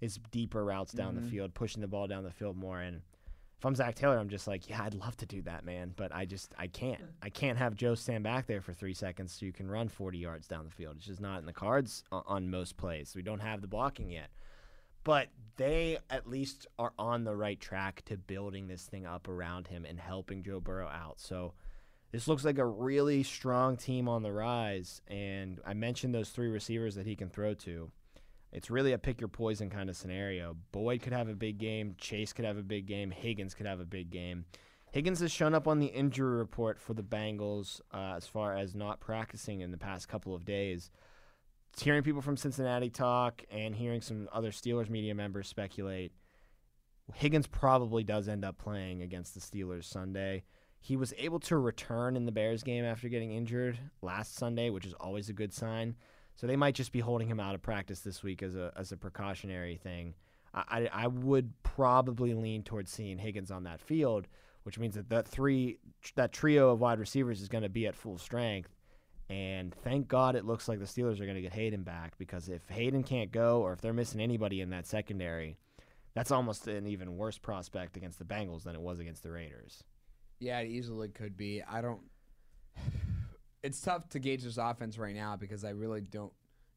is 0.03 0.19
deeper 0.31 0.63
routes 0.63 0.91
down 0.93 1.15
Mm-hmm. 1.15 1.25
the 1.25 1.31
field, 1.31 1.53
pushing 1.53 1.81
the 1.81 1.87
ball 1.87 2.07
down 2.07 2.23
the 2.23 2.31
field 2.31 2.57
more. 2.57 2.81
And 2.81 3.01
if 3.57 3.65
I'm 3.65 3.75
Zac 3.75 3.95
Taylor, 3.95 4.17
I'm 4.17 4.29
just 4.29 4.47
like, 4.47 4.69
yeah, 4.69 4.83
I'd 4.83 4.93
love 4.93 5.15
to 5.17 5.25
do 5.25 5.41
that, 5.43 5.63
man, 5.63 5.93
but 5.95 6.13
I 6.13 6.25
just 6.25 6.53
I 6.57 6.67
can't. 6.67 7.01
I 7.21 7.29
can't 7.29 7.57
have 7.57 7.75
Joe 7.75 7.95
stand 7.95 8.23
back 8.23 8.45
there 8.47 8.61
for 8.61 8.73
three 8.73 8.93
seconds 8.93 9.31
so 9.33 9.45
you 9.45 9.53
can 9.53 9.69
run 9.71 9.87
40 9.87 10.17
yards 10.17 10.47
down 10.47 10.65
the 10.65 10.71
field. 10.71 10.97
It's 10.97 11.05
just 11.05 11.21
not 11.21 11.39
in 11.39 11.45
the 11.45 11.53
cards 11.53 12.03
on 12.11 12.49
most 12.49 12.75
plays. 12.77 13.13
We 13.15 13.21
don't 13.21 13.39
have 13.41 13.61
the 13.61 13.67
blocking 13.67 14.09
yet 14.09 14.29
but 15.05 15.27
they 15.57 15.97
at 16.09 16.29
least 16.29 16.65
are 16.79 16.93
on 16.97 17.25
the 17.25 17.35
right 17.35 17.59
track 17.59 18.01
to 18.05 18.15
building 18.15 18.67
this 18.67 18.83
thing 18.83 19.05
up 19.05 19.27
around 19.27 19.67
him 19.67 19.83
and 19.83 19.99
helping 19.99 20.41
Joe 20.41 20.61
Burrow 20.61 20.87
out. 20.87 21.19
So 21.19 21.53
this 22.13 22.25
looks 22.25 22.45
like 22.45 22.57
a 22.57 22.65
really 22.65 23.21
strong 23.21 23.75
team 23.75 24.07
on 24.07 24.23
the 24.23 24.31
rise. 24.31 25.01
And 25.09 25.59
I 25.67 25.73
mentioned 25.73 26.15
those 26.15 26.29
three 26.29 26.47
receivers 26.47 26.95
that 26.95 27.05
he 27.05 27.17
can 27.17 27.27
throw 27.29 27.53
to. 27.53 27.91
It's 28.53 28.69
really 28.69 28.93
a 28.93 28.97
pick 28.97 29.19
your 29.19 29.27
poison 29.27 29.69
kind 29.69 29.89
of 29.89 29.97
scenario. 29.97 30.55
Boyd 30.71 31.01
could 31.01 31.13
have 31.13 31.27
a 31.27 31.35
big 31.35 31.57
game. 31.57 31.95
Chase 31.97 32.31
could 32.31 32.45
have 32.45 32.57
a 32.57 32.63
big 32.63 32.85
game. 32.85 33.11
Higgins 33.11 33.53
could 33.53 33.65
have 33.65 33.79
a 33.79 33.85
big 33.85 34.09
game. 34.09 34.45
Higgins 34.91 35.19
has 35.21 35.31
shown 35.31 35.55
up 35.55 35.67
on 35.67 35.79
the 35.79 35.87
injury 35.87 36.37
report 36.37 36.79
for 36.79 36.93
the 36.93 37.01
Bengals 37.01 37.81
uh, 37.91 38.13
as 38.15 38.27
far 38.27 38.55
as 38.55 38.75
not 38.75 38.99
practicing 38.99 39.61
in 39.61 39.71
the 39.71 39.77
past 39.77 40.07
couple 40.07 40.35
of 40.35 40.45
days 40.45 40.91
hearing 41.81 42.03
people 42.03 42.21
from 42.21 42.37
Cincinnati 42.37 42.89
talk 42.89 43.43
and 43.49 43.75
hearing 43.75 44.01
some 44.01 44.29
other 44.31 44.51
Steelers 44.51 44.89
media 44.89 45.15
members 45.15 45.47
speculate, 45.47 46.13
Higgins 47.13 47.47
probably 47.47 48.03
does 48.03 48.27
end 48.27 48.45
up 48.45 48.57
playing 48.57 49.01
against 49.01 49.33
the 49.33 49.39
Steelers 49.39 49.85
Sunday. 49.85 50.43
He 50.79 50.95
was 50.95 51.13
able 51.17 51.39
to 51.41 51.57
return 51.57 52.15
in 52.15 52.25
the 52.25 52.31
Bears 52.31 52.63
game 52.63 52.83
after 52.83 53.09
getting 53.09 53.31
injured 53.31 53.79
last 54.01 54.35
Sunday, 54.35 54.69
which 54.69 54.85
is 54.85 54.93
always 54.93 55.29
a 55.29 55.33
good 55.33 55.53
sign. 55.53 55.95
So 56.35 56.47
they 56.47 56.55
might 56.55 56.75
just 56.75 56.91
be 56.91 56.99
holding 56.99 57.27
him 57.27 57.39
out 57.39 57.55
of 57.55 57.61
practice 57.61 58.01
this 58.01 58.23
week 58.23 58.41
as 58.43 58.55
a 58.55 58.71
as 58.75 58.91
a 58.91 58.97
precautionary 58.97 59.77
thing. 59.77 60.15
I, 60.53 60.87
I, 60.93 61.07
would 61.07 61.51
probably 61.63 62.35
lean 62.35 62.61
towards 62.61 62.91
seeing 62.91 63.17
Higgins 63.17 63.49
on 63.49 63.63
that 63.63 63.81
field, 63.81 64.27
which 64.61 64.77
means 64.77 64.93
that 64.93 65.09
that 65.09 65.27
three 65.27 65.79
that 66.15 66.31
trio 66.31 66.69
of 66.69 66.79
wide 66.79 66.99
receivers 66.99 67.41
is 67.41 67.49
going 67.49 67.63
to 67.63 67.69
be 67.69 67.87
at 67.87 67.95
full 67.95 68.19
strength. 68.19 68.69
And 69.29 69.73
thank 69.83 70.07
God 70.07 70.35
it 70.35 70.45
looks 70.45 70.67
like 70.67 70.79
the 70.79 70.85
Steelers 70.85 71.19
are 71.19 71.25
going 71.25 71.35
to 71.35 71.41
get 71.41 71.53
Haden 71.53 71.81
back 71.81 72.17
because 72.19 72.49
if 72.49 72.67
Haden 72.69 73.03
can't 73.03 73.31
go 73.31 73.61
or 73.61 73.73
if 73.73 73.81
they're 73.81 73.93
missing 73.93 74.21
anybody 74.21 74.61
in 74.61 74.69
that 74.71 74.85
secondary, 74.85 75.57
that's 76.13 76.29
almost 76.29 76.67
an 76.67 76.85
even 76.85 77.17
worse 77.17 77.39
prospect 77.39 77.97
against 77.97 78.19
the 78.19 78.25
Bengals 78.25 78.63
than 78.63 78.75
it 78.75 78.81
was 78.81 78.99
against 78.99 79.23
the 79.23 79.31
Raiders. 79.31 79.83
Yeah, 80.39 80.59
it 80.59 80.67
easily 80.67 81.09
could 81.09 81.35
be. 81.35 81.63
I 81.67 81.81
don't. 81.81 82.01
It's 83.63 83.79
tough 83.79 84.09
to 84.09 84.19
gauge 84.19 84.43
this 84.43 84.57
offense 84.57 84.97
right 84.97 85.15
now 85.15 85.35
because 85.37 85.63
I 85.63 85.69
really 85.69 86.01
don't 86.01 86.33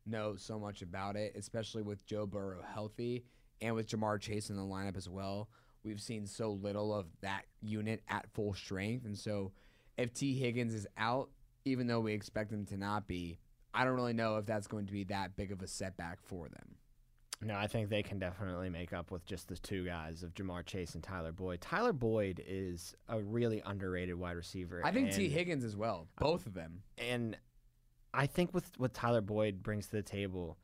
know 0.07 0.37
so 0.37 0.59
much 0.59 0.83
about 0.83 1.16
it, 1.16 1.35
especially 1.37 1.83
with 1.83 2.05
Joe 2.07 2.26
Burrow 2.26 2.62
healthy 2.62 3.25
and 3.61 3.75
with 3.75 3.88
Ja'Marr 3.88 4.21
Chase 4.21 4.50
in 4.50 4.57
the 4.57 4.62
lineup 4.62 4.97
as 4.97 5.09
well, 5.09 5.49
we've 5.83 6.00
seen 6.00 6.26
so 6.26 6.52
little 6.52 6.95
of 6.95 7.07
that 7.23 7.43
unit 7.61 8.02
at 8.09 8.31
full 8.33 8.55
strength. 8.55 9.05
And 9.05 9.16
so 9.16 9.52
if 9.97 10.12
Tee 10.12 10.38
Higgins 10.38 10.75
is 10.75 10.87
out, 10.97 11.31
even 11.64 11.87
though 11.87 12.00
we 12.00 12.12
expect 12.12 12.52
him 12.52 12.64
to 12.66 12.76
not 12.76 13.09
be, 13.09 13.38
I 13.75 13.85
don't 13.85 13.95
really 13.95 14.12
know 14.12 14.37
if 14.37 14.47
that's 14.47 14.66
going 14.66 14.87
to 14.87 14.93
be 14.93 15.05
that 15.05 15.37
big 15.37 15.52
of 15.52 15.62
a 15.62 15.66
setback 15.66 16.19
for 16.23 16.49
them. 16.49 16.76
No, 17.43 17.55
I 17.55 17.66
think 17.66 17.90
they 17.90 18.02
can 18.02 18.19
definitely 18.19 18.71
make 18.71 18.93
up 18.93 19.11
with 19.11 19.26
just 19.26 19.49
the 19.49 19.57
two 19.57 19.85
guys 19.85 20.23
of 20.23 20.35
Ja'Marr 20.35 20.64
Chase 20.64 20.95
and 20.95 21.02
Tyler 21.02 21.33
Boyd. 21.33 21.61
Tyler 21.61 21.93
Boyd 21.93 22.43
is 22.47 22.95
a 23.09 23.21
really 23.21 23.62
underrated 23.66 24.14
wide 24.19 24.37
receiver. 24.37 24.81
I 24.85 24.90
think 24.90 25.12
Tee 25.12 25.28
Higgins 25.28 25.62
as 25.64 25.76
well, 25.76 26.09
both 26.19 26.47
of 26.47 26.55
them. 26.55 26.83
and 26.99 27.37
I 28.14 28.26
think 28.26 28.55
with 28.55 28.71
what 28.78 28.95
Tyler 28.95 29.21
Boyd 29.21 29.62
brings 29.62 29.87
to 29.88 29.97
the 29.97 30.02
table 30.02 30.57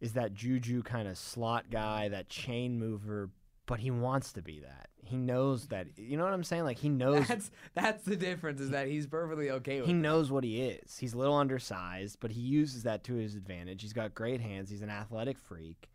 is 0.00 0.14
that 0.14 0.34
juju 0.34 0.82
kind 0.82 1.06
of 1.06 1.16
slot 1.16 1.70
guy, 1.70 2.08
that 2.08 2.28
chain 2.28 2.78
mover, 2.78 3.30
but 3.66 3.78
he 3.78 3.90
wants 3.92 4.32
to 4.32 4.42
be 4.42 4.58
that. 4.60 4.88
He 5.04 5.16
knows 5.16 5.68
that. 5.68 5.86
You 5.96 6.16
know 6.16 6.24
what 6.24 6.32
I'm 6.32 6.42
saying? 6.44 6.64
Like 6.64 6.78
he 6.78 6.88
knows 6.88 7.28
That's 7.28 7.50
that's 7.74 8.02
the 8.04 8.16
difference 8.16 8.60
is 8.60 8.70
that 8.70 8.88
he's 8.88 9.06
perfectly 9.06 9.50
okay 9.52 9.78
with 9.78 9.86
he 9.86 9.92
it. 9.92 9.96
knows 9.96 10.30
what 10.32 10.42
he 10.42 10.60
is. 10.62 10.98
He's 10.98 11.14
a 11.14 11.18
little 11.18 11.36
undersized, 11.36 12.18
but 12.20 12.32
he 12.32 12.40
uses 12.40 12.82
that 12.82 13.04
to 13.04 13.14
his 13.14 13.36
advantage. 13.36 13.82
He's 13.82 13.92
got 13.92 14.14
great 14.14 14.40
hands. 14.40 14.68
He's 14.68 14.82
an 14.82 14.90
athletic 14.90 15.38
freak. 15.38 15.88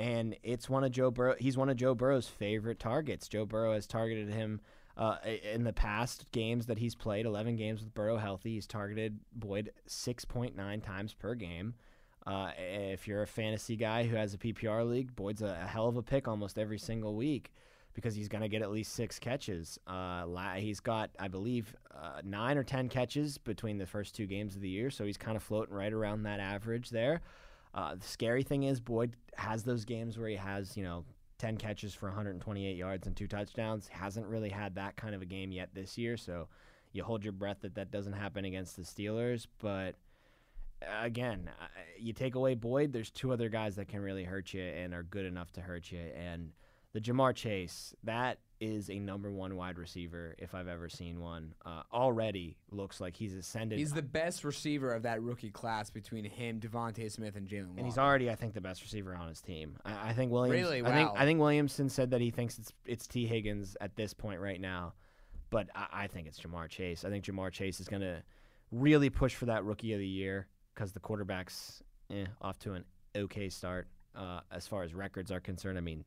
And 0.00 0.34
it's 0.42 0.70
one 0.70 0.82
of 0.82 0.92
Joe 0.92 1.10
Burrow. 1.10 1.34
He's 1.38 1.58
one 1.58 1.68
of 1.68 1.76
Joe 1.76 1.94
Burrow's 1.94 2.26
favorite 2.26 2.78
targets. 2.80 3.28
Joe 3.28 3.44
Burrow 3.44 3.74
has 3.74 3.86
targeted 3.86 4.30
him 4.30 4.62
uh, 4.96 5.16
in 5.52 5.64
the 5.64 5.74
past 5.74 6.24
games 6.32 6.66
that 6.66 6.78
he's 6.78 6.94
played. 6.94 7.26
Eleven 7.26 7.54
games 7.56 7.82
with 7.82 7.92
Burrow 7.92 8.16
healthy, 8.16 8.54
he's 8.54 8.66
targeted 8.66 9.20
Boyd 9.34 9.72
six 9.86 10.24
point 10.24 10.56
nine 10.56 10.80
times 10.80 11.12
per 11.12 11.34
game. 11.34 11.74
Uh, 12.26 12.50
if 12.56 13.06
you're 13.06 13.22
a 13.22 13.26
fantasy 13.26 13.76
guy 13.76 14.04
who 14.04 14.16
has 14.16 14.32
a 14.32 14.38
PPR 14.38 14.88
league, 14.88 15.14
Boyd's 15.14 15.42
a, 15.42 15.58
a 15.62 15.66
hell 15.66 15.88
of 15.88 15.96
a 15.98 16.02
pick 16.02 16.26
almost 16.26 16.58
every 16.58 16.78
single 16.78 17.14
week 17.14 17.52
because 17.92 18.14
he's 18.14 18.28
going 18.28 18.42
to 18.42 18.48
get 18.48 18.62
at 18.62 18.70
least 18.70 18.94
six 18.94 19.18
catches. 19.18 19.78
Uh, 19.86 20.24
he's 20.54 20.80
got, 20.80 21.10
I 21.18 21.28
believe, 21.28 21.74
uh, 21.94 22.22
nine 22.24 22.56
or 22.56 22.64
ten 22.64 22.88
catches 22.88 23.36
between 23.36 23.76
the 23.76 23.86
first 23.86 24.14
two 24.14 24.26
games 24.26 24.54
of 24.54 24.62
the 24.62 24.68
year, 24.68 24.90
so 24.90 25.04
he's 25.04 25.18
kind 25.18 25.36
of 25.36 25.42
floating 25.42 25.74
right 25.74 25.92
around 25.92 26.22
that 26.22 26.40
average 26.40 26.88
there. 26.88 27.20
Uh, 27.74 27.94
the 27.94 28.06
scary 28.06 28.42
thing 28.42 28.64
is 28.64 28.80
Boyd 28.80 29.16
has 29.36 29.62
those 29.62 29.84
games 29.84 30.18
where 30.18 30.28
he 30.28 30.36
has, 30.36 30.76
you 30.76 30.82
know, 30.82 31.04
10 31.38 31.56
catches 31.56 31.94
for 31.94 32.06
128 32.06 32.76
yards 32.76 33.06
and 33.06 33.16
two 33.16 33.26
touchdowns. 33.26 33.88
Hasn't 33.88 34.26
really 34.26 34.50
had 34.50 34.74
that 34.74 34.96
kind 34.96 35.14
of 35.14 35.22
a 35.22 35.26
game 35.26 35.52
yet 35.52 35.70
this 35.72 35.96
year, 35.96 36.16
so 36.16 36.48
you 36.92 37.02
hold 37.02 37.24
your 37.24 37.32
breath 37.32 37.58
that 37.62 37.74
that 37.76 37.90
doesn't 37.90 38.12
happen 38.12 38.44
against 38.44 38.76
the 38.76 38.82
Steelers. 38.82 39.46
But 39.58 39.94
uh, 40.82 41.02
again, 41.02 41.50
uh, 41.60 41.66
you 41.98 42.12
take 42.12 42.34
away 42.34 42.54
Boyd, 42.54 42.92
there's 42.92 43.10
two 43.10 43.32
other 43.32 43.48
guys 43.48 43.76
that 43.76 43.88
can 43.88 44.00
really 44.00 44.24
hurt 44.24 44.52
you 44.52 44.62
and 44.62 44.92
are 44.92 45.02
good 45.02 45.24
enough 45.24 45.52
to 45.52 45.60
hurt 45.60 45.90
you. 45.90 46.00
And 46.00 46.52
the 46.92 47.00
Ja'Marr 47.00 47.34
Chase, 47.34 47.94
that 48.04 48.38
is 48.60 48.90
a 48.90 48.98
number 48.98 49.30
one 49.30 49.56
wide 49.56 49.78
receiver 49.78 50.34
if 50.38 50.54
I've 50.54 50.68
ever 50.68 50.88
seen 50.88 51.20
one. 51.20 51.54
Uh, 51.64 51.82
already 51.92 52.58
looks 52.70 53.00
like 53.00 53.16
he's 53.16 53.34
ascended. 53.34 53.78
He's 53.78 53.92
the 53.92 54.02
best 54.02 54.44
receiver 54.44 54.92
of 54.92 55.02
that 55.04 55.22
rookie 55.22 55.50
class 55.50 55.88
between 55.88 56.24
him, 56.24 56.60
DeVonta 56.60 57.10
Smith, 57.10 57.36
and 57.36 57.48
Jalen. 57.48 57.76
and 57.78 57.86
he's 57.86 57.96
already, 57.98 58.30
I 58.30 58.34
think, 58.34 58.52
the 58.52 58.60
best 58.60 58.82
receiver 58.82 59.14
on 59.14 59.28
his 59.28 59.40
team. 59.40 59.76
I, 59.84 60.10
I 60.10 60.12
think 60.12 60.30
Williams. 60.30 60.60
Really? 60.60 60.82
I 60.84 60.94
think 60.94 61.08
Wow. 61.10 61.14
I 61.16 61.24
think 61.24 61.40
Williamson 61.40 61.88
said 61.88 62.10
that 62.10 62.20
he 62.20 62.30
thinks 62.30 62.58
it's 62.58 62.72
it's 62.84 63.06
Tee 63.06 63.26
Higgins 63.26 63.76
at 63.80 63.96
this 63.96 64.12
point 64.12 64.40
right 64.40 64.60
now, 64.60 64.92
but 65.48 65.68
I, 65.74 65.86
I 65.92 66.06
think 66.06 66.26
it's 66.26 66.38
Ja'Marr 66.38 66.68
Chase. 66.68 67.04
I 67.04 67.08
think 67.08 67.24
Ja'Marr 67.24 67.50
Chase 67.50 67.80
is 67.80 67.88
going 67.88 68.02
to 68.02 68.22
really 68.70 69.08
push 69.10 69.34
for 69.34 69.46
that 69.46 69.64
Rookie 69.64 69.94
of 69.94 69.98
the 69.98 70.06
Year 70.06 70.46
because 70.74 70.92
the 70.92 71.00
quarterback's 71.00 71.82
eh, 72.10 72.26
off 72.42 72.58
to 72.60 72.74
an 72.74 72.84
okay 73.16 73.48
start 73.48 73.88
uh, 74.14 74.40
as 74.52 74.66
far 74.66 74.82
as 74.82 74.94
records 74.94 75.30
are 75.32 75.40
concerned. 75.40 75.78
I 75.78 75.80
mean, 75.80 76.04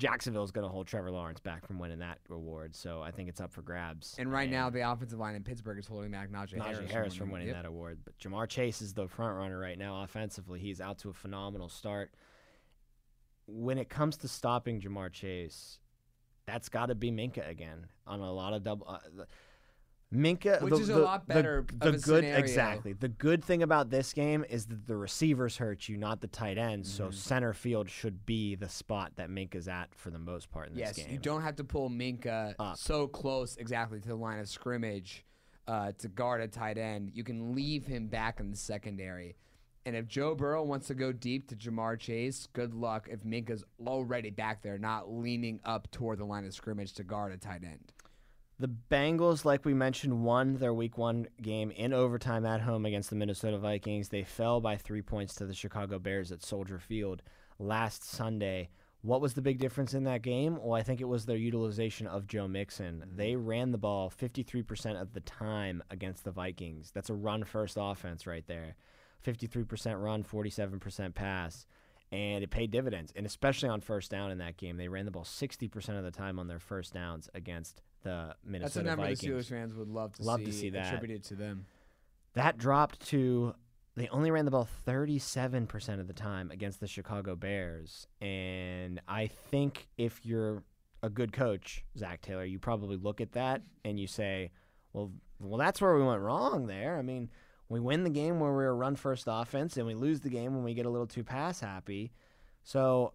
Jacksonville's 0.00 0.50
going 0.50 0.66
to 0.66 0.72
hold 0.72 0.86
Trevor 0.86 1.10
Lawrence 1.10 1.40
back 1.40 1.66
from 1.66 1.78
winning 1.78 1.98
that 1.98 2.18
award, 2.30 2.74
so 2.74 3.02
I 3.02 3.10
think 3.10 3.28
it's 3.28 3.38
up 3.40 3.52
for 3.52 3.60
grabs. 3.60 4.16
And 4.18 4.32
right 4.32 4.50
now, 4.50 4.70
the 4.70 4.90
offensive 4.90 5.18
line 5.18 5.34
in 5.34 5.44
Pittsburgh 5.44 5.78
is 5.78 5.86
holding 5.86 6.10
back 6.10 6.30
Najee, 6.30 6.54
Najee 6.56 6.62
Harris, 6.62 6.90
Harris, 6.90 7.14
from 7.14 7.30
winning 7.30 7.48
Yep. 7.48 7.56
that 7.56 7.64
award. 7.66 7.98
But 8.02 8.18
Ja'Marr 8.18 8.48
Chase 8.48 8.80
is 8.80 8.94
the 8.94 9.06
front 9.06 9.36
runner 9.36 9.58
right 9.58 9.78
now 9.78 10.02
offensively. 10.02 10.58
He's 10.58 10.80
out 10.80 10.98
to 11.00 11.10
a 11.10 11.12
phenomenal 11.12 11.68
start. 11.68 12.12
When 13.46 13.76
it 13.76 13.90
comes 13.90 14.16
to 14.18 14.28
stopping 14.28 14.80
Ja'Marr 14.80 15.12
Chase, 15.12 15.78
that's 16.46 16.70
got 16.70 16.86
to 16.86 16.94
be 16.94 17.10
Minkah 17.10 17.48
again 17.48 17.86
on 18.06 18.20
a 18.20 18.32
lot 18.32 18.54
of 18.54 18.62
double. 18.64 18.88
Uh, 18.88 19.24
Minkah, 20.14 20.60
Which 20.60 20.74
the, 20.74 20.80
is 20.80 20.88
a 20.88 20.94
the- 20.94 20.98
lot 21.00 21.28
better 21.28 21.64
The, 21.78 21.88
of 21.88 21.94
a 21.94 21.98
good, 21.98 22.02
scenario. 22.24 22.38
exactly. 22.38 22.92
The 22.94 23.08
good 23.08 23.44
thing 23.44 23.62
about 23.62 23.90
this 23.90 24.12
game 24.12 24.44
is 24.50 24.66
that 24.66 24.86
the 24.88 24.96
receivers 24.96 25.56
hurt 25.58 25.88
you, 25.88 25.96
not 25.96 26.20
the 26.20 26.26
tight 26.26 26.58
ends. 26.58 26.92
So 26.92 27.08
Mhm. 27.08 27.14
center 27.14 27.52
field 27.52 27.88
should 27.88 28.26
be 28.26 28.56
the 28.56 28.68
spot 28.68 29.12
that 29.16 29.30
Minkah's 29.30 29.68
at 29.68 29.94
for 29.94 30.10
the 30.10 30.18
most 30.18 30.50
part 30.50 30.68
in 30.68 30.74
this 30.74 30.80
Yes, 30.80 30.96
game. 30.96 31.12
you 31.12 31.18
don't 31.18 31.42
have 31.42 31.54
to 31.56 31.64
pull 31.64 31.88
Minkah 31.90 32.56
Up. 32.58 32.76
so 32.76 33.06
close 33.06 33.56
exactly 33.56 34.00
to 34.00 34.08
the 34.08 34.16
line 34.16 34.40
of 34.40 34.48
scrimmage 34.48 35.24
uh, 35.68 35.92
to 35.98 36.08
guard 36.08 36.40
a 36.40 36.48
tight 36.48 36.76
end. 36.78 37.12
You 37.14 37.22
can 37.22 37.54
leave 37.54 37.86
him 37.86 38.08
back 38.08 38.40
in 38.40 38.50
the 38.50 38.56
secondary. 38.56 39.36
And 39.86 39.94
if 39.94 40.08
Joe 40.08 40.34
Burrow 40.34 40.64
wants 40.64 40.88
to 40.88 40.94
go 40.94 41.12
deep 41.12 41.46
to 41.48 41.56
Ja'Marr 41.56 41.98
Chase, 42.00 42.48
good 42.52 42.74
luck 42.74 43.08
if 43.08 43.22
Minkah's 43.22 43.64
already 43.86 44.30
back 44.30 44.62
there, 44.62 44.76
not 44.78 45.08
leaning 45.12 45.60
up 45.64 45.88
toward 45.92 46.18
the 46.18 46.24
line 46.24 46.44
of 46.44 46.52
scrimmage 46.52 46.94
to 46.94 47.04
guard 47.04 47.32
a 47.32 47.36
tight 47.36 47.62
end. 47.62 47.92
The 48.60 48.68
Bengals, 48.68 49.46
like 49.46 49.64
we 49.64 49.72
mentioned, 49.72 50.22
won 50.22 50.58
their 50.58 50.74
week 50.74 50.98
one 50.98 51.28
game 51.40 51.70
in 51.70 51.94
overtime 51.94 52.44
at 52.44 52.60
home 52.60 52.84
against 52.84 53.08
the 53.08 53.16
Minnesota 53.16 53.56
Vikings. 53.56 54.10
They 54.10 54.22
fell 54.22 54.60
by 54.60 54.76
three 54.76 55.00
points 55.00 55.34
to 55.36 55.46
the 55.46 55.54
Chicago 55.54 55.98
Bears 55.98 56.30
at 56.30 56.44
Soldier 56.44 56.78
Field 56.78 57.22
last 57.58 58.04
Sunday. 58.04 58.68
What 59.00 59.22
was 59.22 59.32
the 59.32 59.40
big 59.40 59.60
difference 59.60 59.94
in 59.94 60.04
that 60.04 60.20
game? 60.20 60.58
Well, 60.60 60.74
I 60.74 60.82
think 60.82 61.00
it 61.00 61.08
was 61.08 61.24
their 61.24 61.38
utilization 61.38 62.06
of 62.06 62.26
Joe 62.26 62.46
Mixon. 62.46 63.02
They 63.16 63.34
ran 63.34 63.72
the 63.72 63.78
ball 63.78 64.10
53% 64.10 65.00
of 65.00 65.14
the 65.14 65.20
time 65.20 65.82
against 65.90 66.24
the 66.24 66.30
Vikings. 66.30 66.90
That's 66.90 67.08
a 67.08 67.14
run 67.14 67.44
first 67.44 67.78
offense 67.80 68.26
right 68.26 68.46
there. 68.46 68.76
53% 69.26 70.02
run, 70.02 70.22
47% 70.22 71.14
pass. 71.14 71.64
And 72.12 72.42
it 72.42 72.50
paid 72.50 72.72
dividends, 72.72 73.12
and 73.14 73.24
especially 73.24 73.68
on 73.68 73.80
first 73.80 74.10
down 74.10 74.32
in 74.32 74.38
that 74.38 74.56
game. 74.56 74.76
They 74.76 74.88
ran 74.88 75.04
the 75.04 75.12
ball 75.12 75.24
60% 75.24 75.96
of 75.96 76.02
the 76.02 76.10
time 76.10 76.40
on 76.40 76.48
their 76.48 76.58
first 76.58 76.92
downs 76.92 77.28
against 77.34 77.82
the 78.02 78.34
Minnesota 78.44 78.62
That's 78.62 78.76
a 78.76 78.82
number 78.82 79.02
Vikings. 79.02 79.20
the 79.20 79.28
Steelers 79.28 79.48
fans 79.48 79.74
would 79.74 79.88
love 79.88 80.14
to 80.14 80.22
Love 80.22 80.40
see, 80.40 80.46
to 80.46 80.52
see 80.52 80.70
that. 80.70 80.86
attributed 80.86 81.22
to 81.24 81.36
them. 81.36 81.66
That 82.34 82.58
dropped 82.58 83.06
to 83.08 83.54
they 83.96 84.08
only 84.08 84.30
ran 84.30 84.44
the 84.44 84.50
ball 84.50 84.68
37% 84.86 86.00
of 86.00 86.06
the 86.06 86.12
time 86.12 86.50
against 86.50 86.80
the 86.80 86.86
Chicago 86.86 87.34
Bears. 87.36 88.06
And 88.20 89.00
I 89.06 89.26
think 89.26 89.88
if 89.98 90.24
you're 90.24 90.62
a 91.02 91.10
good 91.10 91.32
coach, 91.32 91.84
Zac 91.98 92.22
Taylor, 92.22 92.44
you 92.44 92.58
probably 92.58 92.96
look 92.96 93.20
at 93.20 93.32
that 93.32 93.62
and 93.84 93.98
you 93.98 94.06
say, 94.06 94.52
well, 94.92 95.12
well, 95.38 95.58
that's 95.58 95.80
where 95.80 95.94
we 95.96 96.04
went 96.04 96.20
wrong 96.20 96.66
there. 96.66 96.98
I 96.98 97.02
mean, 97.02 97.30
we 97.70 97.78
win 97.80 98.02
the 98.02 98.10
game 98.10 98.40
where 98.40 98.52
we're 98.52 98.66
a 98.66 98.74
run 98.74 98.96
first 98.96 99.24
offense, 99.28 99.76
and 99.76 99.86
we 99.86 99.94
lose 99.94 100.20
the 100.20 100.28
game 100.28 100.54
when 100.54 100.64
we 100.64 100.74
get 100.74 100.86
a 100.86 100.90
little 100.90 101.06
too 101.06 101.24
pass 101.24 101.60
happy. 101.60 102.12
So 102.64 103.14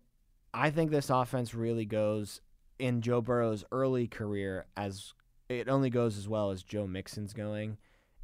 I 0.54 0.72
think 0.72 0.90
this 0.90 1.10
offense 1.10 1.54
really 1.54 1.86
goes 1.86 2.40
in 2.80 3.02
Joe 3.02 3.22
Burrow's 3.22 3.66
early 3.72 4.08
career 4.08 4.66
as 4.78 5.14
it 5.50 5.68
only 5.68 5.90
goes 5.90 6.18
as 6.18 6.28
well 6.28 6.52
as 6.52 6.64
Joe 6.64 6.88
Mixon's 6.88 7.34
going. 7.34 7.78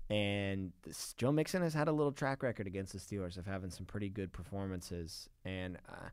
And 0.10 0.72
this, 0.84 1.14
Joe 1.18 1.34
Mixon 1.34 1.62
has 1.62 1.74
had 1.74 1.90
a 1.90 1.92
little 1.92 2.12
track 2.14 2.44
record 2.44 2.66
against 2.66 2.94
the 2.94 3.00
Steelers 3.00 3.38
of 3.38 3.46
having 3.46 3.70
some 3.70 3.86
pretty 3.86 4.10
good 4.10 4.32
performances. 4.32 5.30
And 5.44 5.78
uh, 5.90 6.10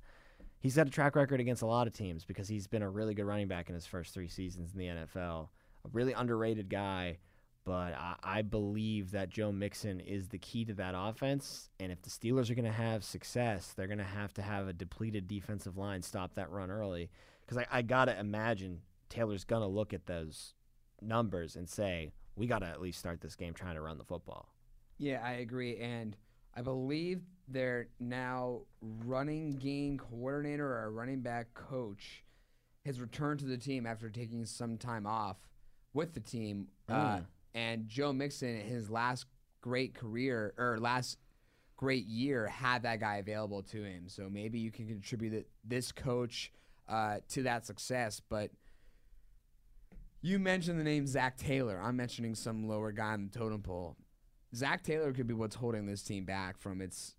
he's 0.59 0.75
had 0.75 0.89
a 0.89 0.91
track 0.91 1.15
record 1.15 1.41
against 1.41 1.63
a 1.63 1.67
lot 1.67 1.87
of 1.87 1.93
teams 1.93 2.25
because 2.25 2.49
he's 2.49 2.67
been 2.67 2.83
a 2.83 2.91
really 2.91 3.15
good 3.15 3.25
running 3.25 3.49
back 3.49 3.69
in 3.69 3.75
his 3.75 3.87
first 3.87 4.15
three 4.15 4.29
seasons 4.29 4.73
in 4.73 4.79
the 4.81 4.87
NFL. 4.87 5.49
A 5.85 5.89
really 5.93 6.13
underrated 6.13 6.69
guy. 6.69 7.19
But 7.65 7.93
I, 7.95 8.15
I 8.23 8.43
believe 8.43 9.11
that 9.11 9.29
Joe 9.29 9.53
Mixon 9.53 10.01
is 10.01 10.29
the 10.29 10.39
key 10.39 10.65
to 10.65 10.75
that 10.75 10.95
offense. 10.97 11.69
And 11.79 11.93
if 11.93 12.01
the 12.01 12.09
Steelers 12.11 12.51
are 12.51 12.55
going 12.55 12.65
to 12.65 12.71
have 12.73 13.05
success, 13.05 13.75
they're 13.77 13.87
going 13.87 13.99
to 13.99 14.05
have 14.05 14.33
to 14.35 14.43
have 14.43 14.69
a 14.69 14.73
depleted 14.73 15.29
defensive 15.29 15.77
line 15.77 16.01
stop 16.01 16.35
that 16.35 16.51
run 16.51 16.71
early. 16.71 17.11
Because 17.45 17.59
I, 17.59 17.79
I 17.79 17.83
got 17.83 18.07
to 18.07 18.19
imagine 18.19 18.81
Taylor's 19.11 19.45
going 19.45 19.63
to 19.63 19.69
look 19.69 19.93
at 19.93 20.07
those 20.07 20.55
numbers 21.03 21.57
and 21.57 21.69
say, 21.69 22.13
we 22.37 22.47
got 22.47 22.61
to 22.61 22.67
at 22.67 22.81
least 22.81 22.99
start 23.01 23.21
this 23.21 23.37
game 23.37 23.53
trying 23.53 23.75
to 23.75 23.81
run 23.83 23.99
the 23.99 24.05
football. 24.05 24.49
Yeah, 24.97 25.21
I 25.23 25.33
agree. 25.33 25.77
And 25.77 26.17
I 26.57 26.63
believe 26.63 27.21
their 27.49 27.89
now 28.01 28.63
running 28.81 29.53
game 29.53 29.99
coordinator 29.99 30.67
or 30.67 30.91
running 30.91 31.21
back 31.21 31.53
coach 31.55 32.25
has 32.87 33.01
returned 33.01 33.41
to 33.41 33.47
the 33.47 33.59
team 33.59 33.87
after 33.87 34.09
taking 34.09 34.45
some 34.47 34.77
time 34.79 35.07
off 35.07 35.37
with 35.93 36.15
the 36.15 36.21
team. 36.21 36.69
Uh, 36.89 37.19
Mm. 37.19 37.25
And 37.55 37.89
Joe 37.89 38.13
Mixon, 38.13 38.57
his 38.61 38.91
last 38.91 39.27
great 39.61 39.95
career 39.95 40.55
or 40.57 40.79
last 40.79 41.19
great 41.77 42.07
year, 42.07 42.47
had 42.47 42.83
that 42.83 43.01
guy 43.01 43.17
available 43.17 43.63
to 43.63 43.83
him. 43.83 44.09
So 44.09 44.29
maybe 44.31 44.59
you 44.59 44.71
can 44.71 44.87
contribute 44.87 45.47
this 45.65 45.93
coach 45.93 46.53
uh, 46.89 47.19
to 47.31 47.43
that 47.45 47.67
success. 47.67 48.21
But 48.29 48.51
you 50.21 50.39
mentioned 50.39 50.79
the 50.79 50.85
name 50.85 51.07
Zac 51.07 51.37
Taylor. 51.37 51.81
I'm 51.83 51.97
mentioning 51.97 52.35
some 52.35 52.67
lower 52.69 52.93
guy 52.93 53.13
on 53.13 53.31
the 53.31 53.39
totem 53.39 53.63
pole. 53.63 53.97
Zac 54.55 54.83
Taylor 54.83 55.13
could 55.13 55.27
be 55.27 55.35
what's 55.35 55.57
holding 55.57 55.87
this 55.87 56.03
team 56.03 56.25
back 56.25 56.59
from 56.59 56.81
its 56.81 57.15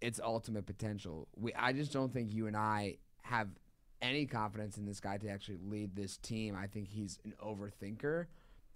its 0.00 0.20
ultimate 0.22 0.66
potential. 0.66 1.28
We 1.36 1.54
I 1.54 1.72
just 1.72 1.92
don't 1.92 2.12
think 2.12 2.32
you 2.32 2.48
and 2.48 2.56
I 2.56 2.96
have 3.22 3.48
any 4.02 4.26
confidence 4.26 4.76
in 4.76 4.84
this 4.84 5.00
guy 5.00 5.16
to 5.18 5.28
actually 5.28 5.58
lead 5.64 5.94
this 5.94 6.16
team. 6.16 6.56
I 6.56 6.66
think 6.66 6.88
he's 6.88 7.18
an 7.24 7.34
overthinker. 7.42 8.26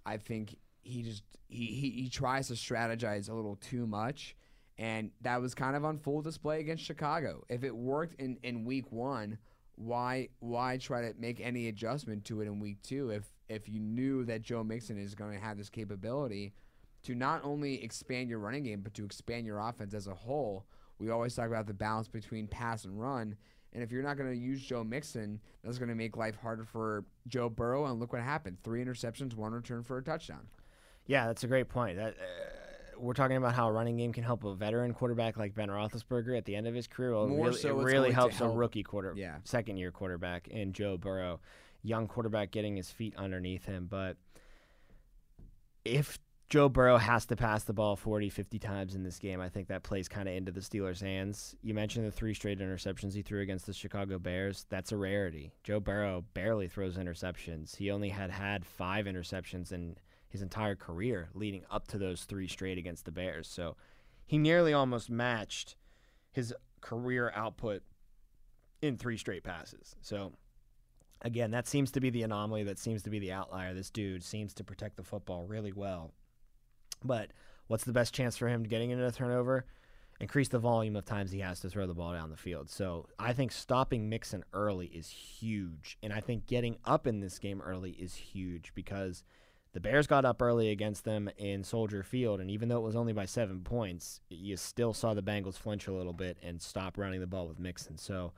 I 0.07 0.17
think 0.17 0.57
he 0.81 1.03
just 1.03 1.23
he, 1.49 1.65
he, 1.65 1.89
he 1.89 2.09
tries 2.09 2.47
to 2.47 2.53
strategize 2.53 3.29
a 3.29 3.33
little 3.33 3.57
too 3.57 3.85
much. 3.85 4.35
And 4.79 5.11
that 5.21 5.41
was 5.41 5.53
kind 5.55 5.75
of 5.75 5.83
on 5.83 5.97
full 5.97 6.21
display 6.21 6.59
against 6.59 6.83
Chicago. 6.83 7.43
If 7.49 7.63
it 7.63 7.75
worked 7.75 8.21
in, 8.21 8.37
in 8.43 8.63
week 8.63 8.91
one, 8.91 9.37
why 9.75 10.29
why 10.39 10.77
try 10.77 11.01
to 11.01 11.13
make 11.19 11.39
any 11.39 11.67
adjustment 11.67 12.25
to 12.25 12.41
it 12.41 12.47
in 12.47 12.59
week 12.59 12.81
two 12.81 13.11
if 13.11 13.25
if 13.47 13.69
you 13.69 13.79
knew 13.79 14.23
that 14.25 14.41
Joe 14.41 14.63
Mixon 14.63 14.97
is 14.97 15.13
going 15.13 15.33
to 15.33 15.43
have 15.43 15.57
this 15.57 15.69
capability 15.69 16.53
to 17.03 17.13
not 17.13 17.41
only 17.43 17.83
expand 17.83 18.29
your 18.29 18.39
running 18.39 18.63
game 18.63 18.81
but 18.81 18.93
to 18.95 19.05
expand 19.05 19.45
your 19.45 19.59
offense 19.59 19.93
as 19.93 20.07
a 20.07 20.13
whole. 20.13 20.65
We 20.99 21.11
always 21.11 21.35
talk 21.35 21.47
about 21.47 21.67
the 21.67 21.75
balance 21.75 22.07
between 22.07 22.47
pass 22.47 22.85
and 22.85 22.99
run. 22.99 23.35
And 23.77 23.83
if 23.83 23.91
you're 23.91 24.01
not 24.01 24.17
going 24.17 24.31
to 24.31 24.35
use 24.35 24.59
Joe 24.59 24.83
Mixon, 24.83 25.39
that's 25.63 25.77
going 25.77 25.89
to 25.89 25.93
make 25.93 26.17
life 26.17 26.35
harder 26.35 26.63
for 26.63 27.05
Joe 27.27 27.47
Burrow. 27.47 27.85
And 27.85 27.99
look 27.99 28.11
what 28.11 28.23
happened: 28.23 28.57
three 28.63 28.83
interceptions, 28.83 29.35
one 29.35 29.51
return 29.51 29.83
for 29.83 29.99
a 29.99 30.03
touchdown. 30.03 30.47
Yeah, 31.05 31.27
that's 31.27 31.43
a 31.43 31.47
great 31.47 31.69
point. 31.69 31.95
That 31.97 32.15
uh, 32.15 32.99
we're 32.99 33.13
talking 33.13 33.37
about 33.37 33.53
how 33.53 33.67
a 33.67 33.71
running 33.71 33.95
game 33.95 34.11
can 34.13 34.23
help 34.23 34.43
a 34.45 34.55
veteran 34.55 34.95
quarterback 34.95 35.37
like 35.37 35.53
Ben 35.53 35.69
Roethlisberger 35.69 36.35
at 36.35 36.45
the 36.45 36.55
end 36.55 36.65
of 36.65 36.73
his 36.73 36.87
career. 36.87 37.13
Well, 37.13 37.27
More 37.27 37.45
really, 37.49 37.59
so 37.59 37.79
it 37.79 37.83
really 37.83 38.11
helps 38.11 38.39
help- 38.39 38.55
a 38.55 38.57
rookie 38.57 38.81
quarter, 38.81 39.13
Yeah. 39.15 39.35
second 39.43 39.77
year 39.77 39.91
quarterback 39.91 40.47
in 40.47 40.73
Joe 40.73 40.97
Burrow, 40.97 41.39
young 41.83 42.07
quarterback 42.07 42.49
getting 42.49 42.77
his 42.77 42.89
feet 42.89 43.13
underneath 43.15 43.65
him. 43.65 43.85
But 43.85 44.17
if 45.85 46.17
Joe 46.49 46.69
Burrow 46.69 46.97
has 46.97 47.25
to 47.25 47.35
pass 47.35 47.65
the 47.65 47.73
ball 47.73 47.97
40, 47.97 48.29
50 48.29 48.57
times 48.57 48.95
in 48.95 49.03
this 49.03 49.19
game, 49.19 49.41
I 49.41 49.49
think 49.49 49.67
that 49.67 49.83
plays 49.83 50.07
kind 50.07 50.29
of 50.29 50.35
into 50.35 50.51
the 50.51 50.61
Steelers' 50.61 51.01
hands. 51.01 51.55
You 51.61 51.73
mentioned 51.73 52.07
the 52.07 52.11
three 52.11 52.33
straight 52.33 52.59
interceptions 52.59 53.13
he 53.13 53.21
threw 53.21 53.41
against 53.41 53.65
the 53.65 53.73
Chicago 53.73 54.17
Bears. 54.17 54.65
That's 54.69 54.93
a 54.93 54.97
rarity. 54.97 55.51
Joe 55.63 55.81
Burrow 55.81 56.23
barely 56.33 56.69
throws 56.69 56.95
interceptions. 56.95 57.75
He 57.75 57.91
only 57.91 58.07
had 58.09 58.31
had 58.31 58.65
five 58.65 59.07
interceptions 59.07 59.73
in 59.73 59.97
his 60.29 60.41
entire 60.41 60.75
career 60.75 61.27
leading 61.33 61.63
up 61.69 61.87
to 61.89 61.97
those 61.97 62.23
three 62.23 62.47
straight 62.47 62.77
against 62.77 63.03
the 63.03 63.11
Bears. 63.11 63.47
So 63.49 63.75
he 64.25 64.37
nearly 64.37 64.71
almost 64.71 65.09
matched 65.09 65.75
his 66.31 66.53
career 66.79 67.29
output 67.35 67.83
in 68.81 68.97
three 68.97 69.17
straight 69.17 69.43
passes. 69.43 69.97
So 70.01 70.31
again, 71.21 71.51
that 71.51 71.67
seems 71.67 71.91
to 71.91 71.99
be 71.99 72.09
the 72.09 72.23
anomaly. 72.23 72.63
That 72.63 72.79
seems 72.79 73.03
to 73.03 73.09
be 73.09 73.19
the 73.19 73.33
outlier. 73.33 73.73
This 73.73 73.89
dude 73.89 74.23
seems 74.23 74.53
to 74.53 74.63
protect 74.63 74.95
the 74.95 75.03
football 75.03 75.43
really 75.43 75.73
well. 75.73 76.13
But 77.03 77.31
what's 77.67 77.83
the 77.83 77.93
best 77.93 78.13
chance 78.13 78.37
for 78.37 78.47
him 78.47 78.63
getting 78.63 78.91
into 78.91 79.05
a 79.05 79.11
turnover? 79.11 79.65
Increase 80.19 80.47
the 80.47 80.59
volume 80.59 80.95
of 80.95 81.05
times 81.05 81.31
he 81.31 81.39
has 81.41 81.59
to 81.59 81.69
throw 81.69 81.85
the 81.85 81.93
ball 81.93 82.13
down 82.13 82.31
the 82.31 82.37
field. 82.37 82.69
So 82.69 83.07
I 83.19 83.33
think 83.33 83.51
stopping 83.51 84.09
Mixon 84.09 84.43
early 84.51 84.87
is 84.87 85.09
huge. 85.09 85.97
And 86.01 86.11
I 86.11 86.21
think 86.21 86.47
getting 86.47 86.77
up 86.85 87.05
in 87.05 87.19
this 87.19 87.37
game 87.37 87.61
early 87.61 87.91
is 87.91 88.15
huge 88.15 88.71
because 88.73 89.23
the 89.73 89.79
Bears 89.79 90.07
got 90.07 90.25
up 90.25 90.41
early 90.41 90.71
against 90.71 91.03
them 91.03 91.29
in 91.37 91.63
Soldier 91.63 92.01
Field. 92.01 92.39
And 92.39 92.49
even 92.49 92.67
though 92.67 92.77
it 92.77 92.83
was 92.83 92.95
only 92.95 93.13
by 93.13 93.25
seven 93.25 93.59
points, 93.59 94.21
you 94.29 94.57
still 94.57 94.91
saw 94.91 95.13
the 95.13 95.21
Bengals 95.21 95.59
flinch 95.59 95.85
a 95.85 95.93
little 95.93 96.13
bit 96.13 96.37
and 96.41 96.59
stop 96.59 96.97
running 96.97 97.19
the 97.19 97.27
ball 97.27 97.47
with 97.47 97.59
Mixon. 97.59 97.99
So 97.99 98.33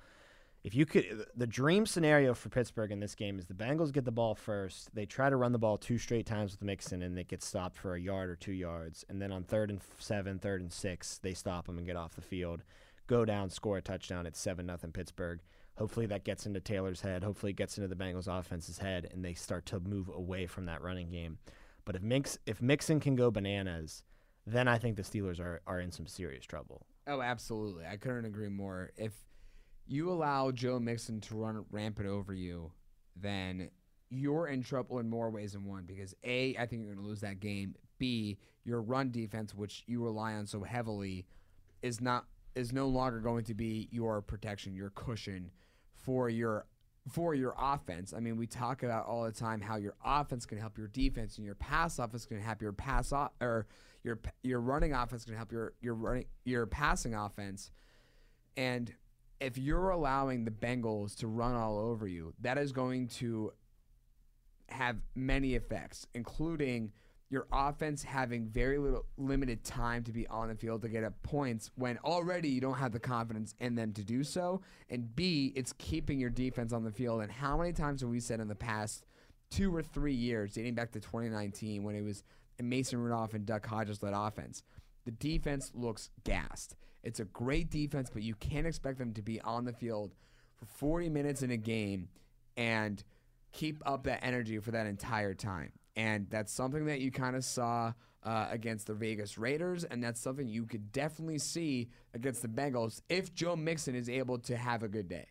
if 0.70 0.76
you 0.76 0.86
could 0.86 1.26
the 1.36 1.48
dream 1.48 1.88
scenario 1.88 2.36
for 2.36 2.50
Pittsburgh 2.50 2.92
in 2.92 3.00
this 3.00 3.16
game 3.16 3.40
is 3.40 3.48
the 3.48 3.56
Bengals 3.56 3.92
get 3.92 4.06
the 4.06 4.12
ball 4.12 4.36
first, 4.36 4.94
they 4.94 5.08
try 5.08 5.28
to 5.28 5.36
run 5.36 5.52
the 5.52 5.58
ball 5.58 5.80
two 5.80 5.98
straight 5.98 6.28
times 6.28 6.52
with 6.52 6.62
Mixon 6.62 7.02
and 7.02 7.18
it 7.18 7.28
gets 7.28 7.48
stopped 7.48 7.76
for 7.76 7.96
a 7.96 8.00
yard 8.00 8.30
or 8.30 8.36
two 8.36 8.52
yards, 8.52 9.04
and 9.10 9.20
then 9.20 9.32
on 9.32 9.42
third 9.44 9.72
and 9.72 9.82
seven, 9.98 10.38
third 10.38 10.62
and 10.62 10.72
six, 10.72 11.18
they 11.18 11.34
stop 11.34 11.66
them 11.66 11.80
and 11.80 11.88
get 11.88 11.96
off 11.96 12.14
the 12.14 12.22
field, 12.22 12.62
go 13.08 13.26
down, 13.26 13.50
score 13.50 13.78
a 13.78 13.82
touchdown. 13.82 14.28
It's 14.28 14.40
seven 14.40 14.68
nothing 14.68 14.92
Pittsburgh. 14.92 15.40
Hopefully 15.74 16.06
that 16.06 16.24
gets 16.24 16.46
into 16.46 16.60
Taylor's 16.60 17.02
head. 17.02 17.24
Hopefully 17.24 17.50
it 17.50 17.56
gets 17.56 17.80
into 17.80 17.88
the 17.88 17.96
Bengals 17.96 18.28
offense's 18.28 18.78
head, 18.78 19.10
and 19.12 19.26
they 19.26 19.34
start 19.34 19.66
to 19.68 19.80
move 19.80 20.08
away 20.08 20.46
from 20.46 20.66
that 20.66 20.84
running 20.84 21.10
game. 21.10 21.40
But 21.84 21.96
if 21.96 22.04
Mix 22.04 22.38
if 22.46 22.62
Mixon 22.62 23.00
can 23.00 23.16
go 23.16 23.32
bananas, 23.32 24.04
then 24.46 24.68
I 24.68 24.78
think 24.78 24.98
the 24.98 25.02
Steelers 25.02 25.40
are 25.40 25.62
are 25.66 25.80
in 25.80 25.92
some 25.92 26.06
serious 26.06 26.46
trouble. 26.46 26.86
Oh, 27.08 27.24
absolutely. 27.24 27.88
I 27.88 27.98
couldn't 27.98 28.26
agree 28.26 28.50
more. 28.50 28.92
If 28.96 29.14
you 29.90 30.12
allow 30.12 30.52
Joe 30.52 30.80
Mixon 30.80 31.20
to 31.22 31.36
run 31.36 31.66
rampant 31.72 32.08
over 32.08 32.34
you, 32.34 32.72
then 33.16 33.72
you're 34.10 34.48
in 34.48 34.64
trouble 34.64 35.00
in 35.00 35.10
more 35.10 35.30
ways 35.30 35.54
than 35.54 35.66
one 35.66 35.84
because 35.86 36.16
A, 36.24 36.56
I 36.58 36.66
think 36.66 36.84
you're 36.84 36.94
going 36.94 37.04
to 37.04 37.10
lose 37.10 37.22
that 37.22 37.40
game. 37.40 37.76
B, 37.98 38.38
your 38.64 38.82
run 38.82 39.12
defense, 39.12 39.54
which 39.54 39.84
you 39.88 40.04
rely 40.04 40.34
on 40.34 40.46
so 40.46 40.64
heavily, 40.64 41.26
is 41.82 42.00
not 42.00 42.26
is 42.56 42.72
no 42.72 42.88
longer 42.88 43.20
going 43.20 43.44
to 43.46 43.54
be 43.54 43.88
your 43.92 44.22
protection, 44.22 44.76
your 44.76 44.92
cushion 44.92 45.52
for 45.96 46.30
your 46.30 46.66
for 47.12 47.34
your 47.34 47.56
offense. 47.58 48.14
I 48.14 48.20
mean, 48.20 48.38
we 48.38 48.46
talk 48.46 48.84
about 48.84 49.08
all 49.08 49.24
the 49.24 49.32
time 49.32 49.60
how 49.60 49.78
your 49.78 49.96
offense 50.06 50.46
can 50.46 50.60
help 50.60 50.78
your 50.78 50.88
defense 50.88 51.38
and 51.38 51.46
your 51.46 51.56
pass 51.56 51.98
offense 51.98 52.26
can 52.26 52.40
help 52.40 52.62
your 52.62 52.74
pass 52.74 53.12
off 53.12 53.32
or 53.42 53.66
your 54.04 54.20
your 54.44 54.62
running 54.62 54.94
offense 54.94 55.26
can 55.26 55.34
help 55.36 55.52
your 55.52 55.74
your 55.82 55.96
running 55.96 56.26
your 56.46 56.68
passing 56.68 57.16
offense. 57.16 57.72
And 58.56 58.94
if 59.40 59.58
you're 59.58 59.90
allowing 59.90 60.46
the 60.46 60.52
Bengals 60.52 61.16
to 61.18 61.28
run 61.28 61.56
all 61.56 61.80
over 61.80 62.08
you, 62.08 62.34
that 62.42 62.58
is 62.58 62.72
going 62.72 63.08
to 63.08 63.54
have 64.68 64.98
many 65.16 65.56
effects, 65.56 66.08
including 66.14 66.92
your 67.30 67.48
offense 67.54 68.02
having 68.02 68.48
very 68.48 68.80
little 68.80 69.06
limited 69.18 69.64
time 69.64 70.04
to 70.04 70.12
be 70.12 70.28
on 70.28 70.48
the 70.50 70.56
field 70.56 70.82
to 70.82 70.90
get 70.90 71.04
up 71.04 71.14
points 71.22 71.70
when 71.76 71.98
already 72.00 72.50
you 72.50 72.60
don't 72.60 72.78
have 72.78 72.92
the 72.92 73.00
confidence 73.00 73.54
in 73.60 73.76
them 73.76 73.94
to 73.94 74.04
do 74.04 74.24
so. 74.24 74.62
And 74.90 75.16
B, 75.16 75.54
it's 75.56 75.74
keeping 75.74 76.20
your 76.20 76.32
defense 76.32 76.74
on 76.74 76.84
the 76.84 76.92
field. 76.92 77.22
And 77.22 77.32
how 77.32 77.56
many 77.58 77.72
times 77.72 78.02
have 78.02 78.10
we 78.10 78.20
said 78.20 78.40
in 78.40 78.48
the 78.48 78.56
past 78.56 79.06
two 79.52 79.74
or 79.76 79.84
three 79.84 80.14
years, 80.14 80.54
dating 80.54 80.74
back 80.74 80.92
to 80.94 81.00
2019, 81.00 81.84
when 81.84 81.96
it 81.96 82.04
was 82.04 82.24
Mason 82.60 83.00
Rudolph 83.00 83.36
and 83.36 83.46
Duck 83.46 83.66
Hodges 83.66 84.02
led 84.02 84.14
offense, 84.16 84.64
the 85.06 85.12
defense 85.12 85.72
looks 85.76 86.10
gassed. 86.24 86.76
It's 87.04 87.20
a 87.20 87.26
great 87.26 87.70
defense, 87.70 88.10
but 88.12 88.24
you 88.24 88.36
can't 88.36 88.68
expect 88.68 88.98
them 88.98 89.14
to 89.14 89.22
be 89.22 89.40
on 89.42 89.66
the 89.66 89.74
field 89.74 90.14
for 90.58 90.66
40 90.66 91.10
minutes 91.10 91.42
in 91.42 91.52
a 91.52 91.58
game 91.58 92.10
and 92.58 93.04
keep 93.52 93.82
up 93.86 94.04
that 94.04 94.24
energy 94.24 94.60
for 94.60 94.72
that 94.72 94.86
entire 94.86 95.34
time. 95.34 95.72
And 95.96 96.28
that's 96.30 96.52
something 96.52 96.86
that 96.86 97.00
you 97.00 97.12
kind 97.12 97.36
of 97.36 97.44
saw 97.44 97.94
uh, 98.24 98.48
against 98.52 98.88
the 98.88 98.94
Vegas 98.94 99.38
Raiders, 99.38 99.84
and 99.86 100.04
that's 100.04 100.20
something 100.20 100.48
you 100.48 100.66
could 100.66 100.92
definitely 100.92 101.40
see 101.40 101.90
against 102.14 102.42
the 102.42 102.48
Bengals 102.48 103.02
if 103.10 103.34
Joe 103.34 103.56
Mixon 103.56 103.96
is 103.96 104.10
able 104.10 104.38
to 104.40 104.58
have 104.58 104.84
a 104.84 104.88
good 104.88 105.08
day. 105.08 105.28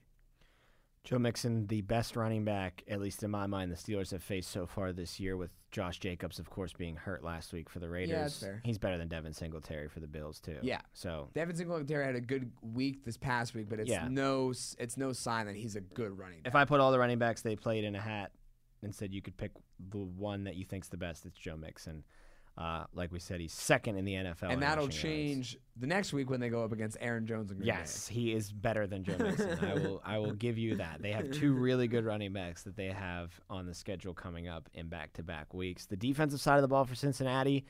Joe 1.09 1.19
Mixon, 1.19 1.67
the 1.69 1.81
best 1.81 2.17
running 2.17 2.45
back, 2.45 2.85
at 2.87 3.01
least 3.01 3.23
in 3.23 3.31
my 3.31 3.47
mind, 3.47 3.73
the 3.73 3.77
Steelers 3.77 4.11
have 4.11 4.23
faced 4.23 4.51
so 4.51 4.67
far 4.67 4.93
this 4.93 5.19
year, 5.19 5.39
with 5.39 5.51
Josh 5.71 5.99
Jacobs, 6.01 6.39
of 6.39 6.51
course, 6.51 6.75
being 6.75 6.97
hurt 6.97 7.25
last 7.25 7.51
week 7.51 7.71
for 7.71 7.79
the 7.79 7.89
Raiders. 7.89 8.19
that's 8.19 8.41
fair. 8.41 8.61
He's 8.63 8.77
better 8.77 8.99
than 8.99 9.09
Devin 9.09 9.33
Singletary 9.33 9.89
for 9.89 10.01
the 10.01 10.07
Bills 10.07 10.39
too. 10.39 10.59
Yeah. 10.61 10.83
So 10.93 11.31
Devin 11.33 11.57
Singletary 11.57 12.05
had 12.05 12.15
a 12.15 12.21
good 12.21 12.53
week 12.61 13.07
this 13.07 13.17
past 13.17 13.55
week, 13.55 13.71
but 13.71 13.81
it's 13.81 13.89
Yeah. 13.89 14.07
no 14.11 14.51
it's 14.51 14.99
no 14.99 15.15
sign 15.15 15.47
that 15.47 15.57
he's 15.57 15.77
a 15.77 15.81
good 15.81 16.19
running 16.19 16.43
back. 16.43 16.49
if 16.51 16.55
I 16.55 16.67
put 16.67 16.79
all 16.79 16.93
the 16.93 16.99
running 16.99 17.19
backs 17.19 17.41
they 17.41 17.57
played 17.57 17.85
in 17.85 17.95
a 17.95 18.01
hat 18.03 18.33
and 18.83 18.95
said 18.95 19.15
you 19.15 19.23
could 19.23 19.39
pick 19.39 19.53
the 19.89 19.97
one 19.97 20.45
that 20.45 20.57
you 20.57 20.67
think's 20.67 20.89
the 20.89 20.99
best, 20.99 21.25
it's 21.25 21.39
Joe 21.39 21.57
Mixon. 21.57 22.05
Uh, 22.59 22.83
like 22.93 23.13
we 23.13 23.21
said, 23.21 23.41
he's 23.41 23.53
second 23.53 23.97
in 23.97 24.05
the 24.05 24.15
NFL. 24.15 24.51
and 24.51 24.61
that'll 24.61 24.87
rushing 24.87 25.11
yards. 25.11 25.51
change 25.51 25.57
the 25.77 25.87
next 25.87 26.13
week 26.13 26.29
when 26.29 26.41
they 26.41 26.49
go 26.49 26.65
up 26.65 26.73
against 26.73 26.97
Aaron 27.01 27.25
Jones 27.25 27.53
and 27.53 27.61
Green 27.61 27.69
Yes, 27.69 28.09
he 28.09 28.33
is 28.33 28.51
better 28.51 28.85
than 28.89 29.05
Joe 29.05 29.17
Mixon. 29.17 29.65
I 29.65 29.75
will 29.75 30.03
I 30.05 30.19
will 30.19 30.33
give 30.33 30.59
you 30.59 30.75
that. 30.77 31.01
They 31.01 31.13
have 31.13 31.31
two 31.31 31.53
really 31.53 31.87
good 31.87 32.05
running 32.05 32.33
backs 32.33 32.65
that 32.65 32.75
they 32.75 32.89
have 32.89 33.31
on 33.49 33.67
the 33.67 33.75
schedule 33.75 34.13
coming 34.13 34.49
up 34.49 34.69
in 34.75 34.89
back-to-back 34.89 35.55
weeks. 35.55 35.87
The 35.87 35.97
defensive 35.97 36.41
side 36.41 36.57
of 36.57 36.63
the 36.63 36.69
ball 36.69 36.85
for 36.85 36.97
Cincinnati, 36.97 37.65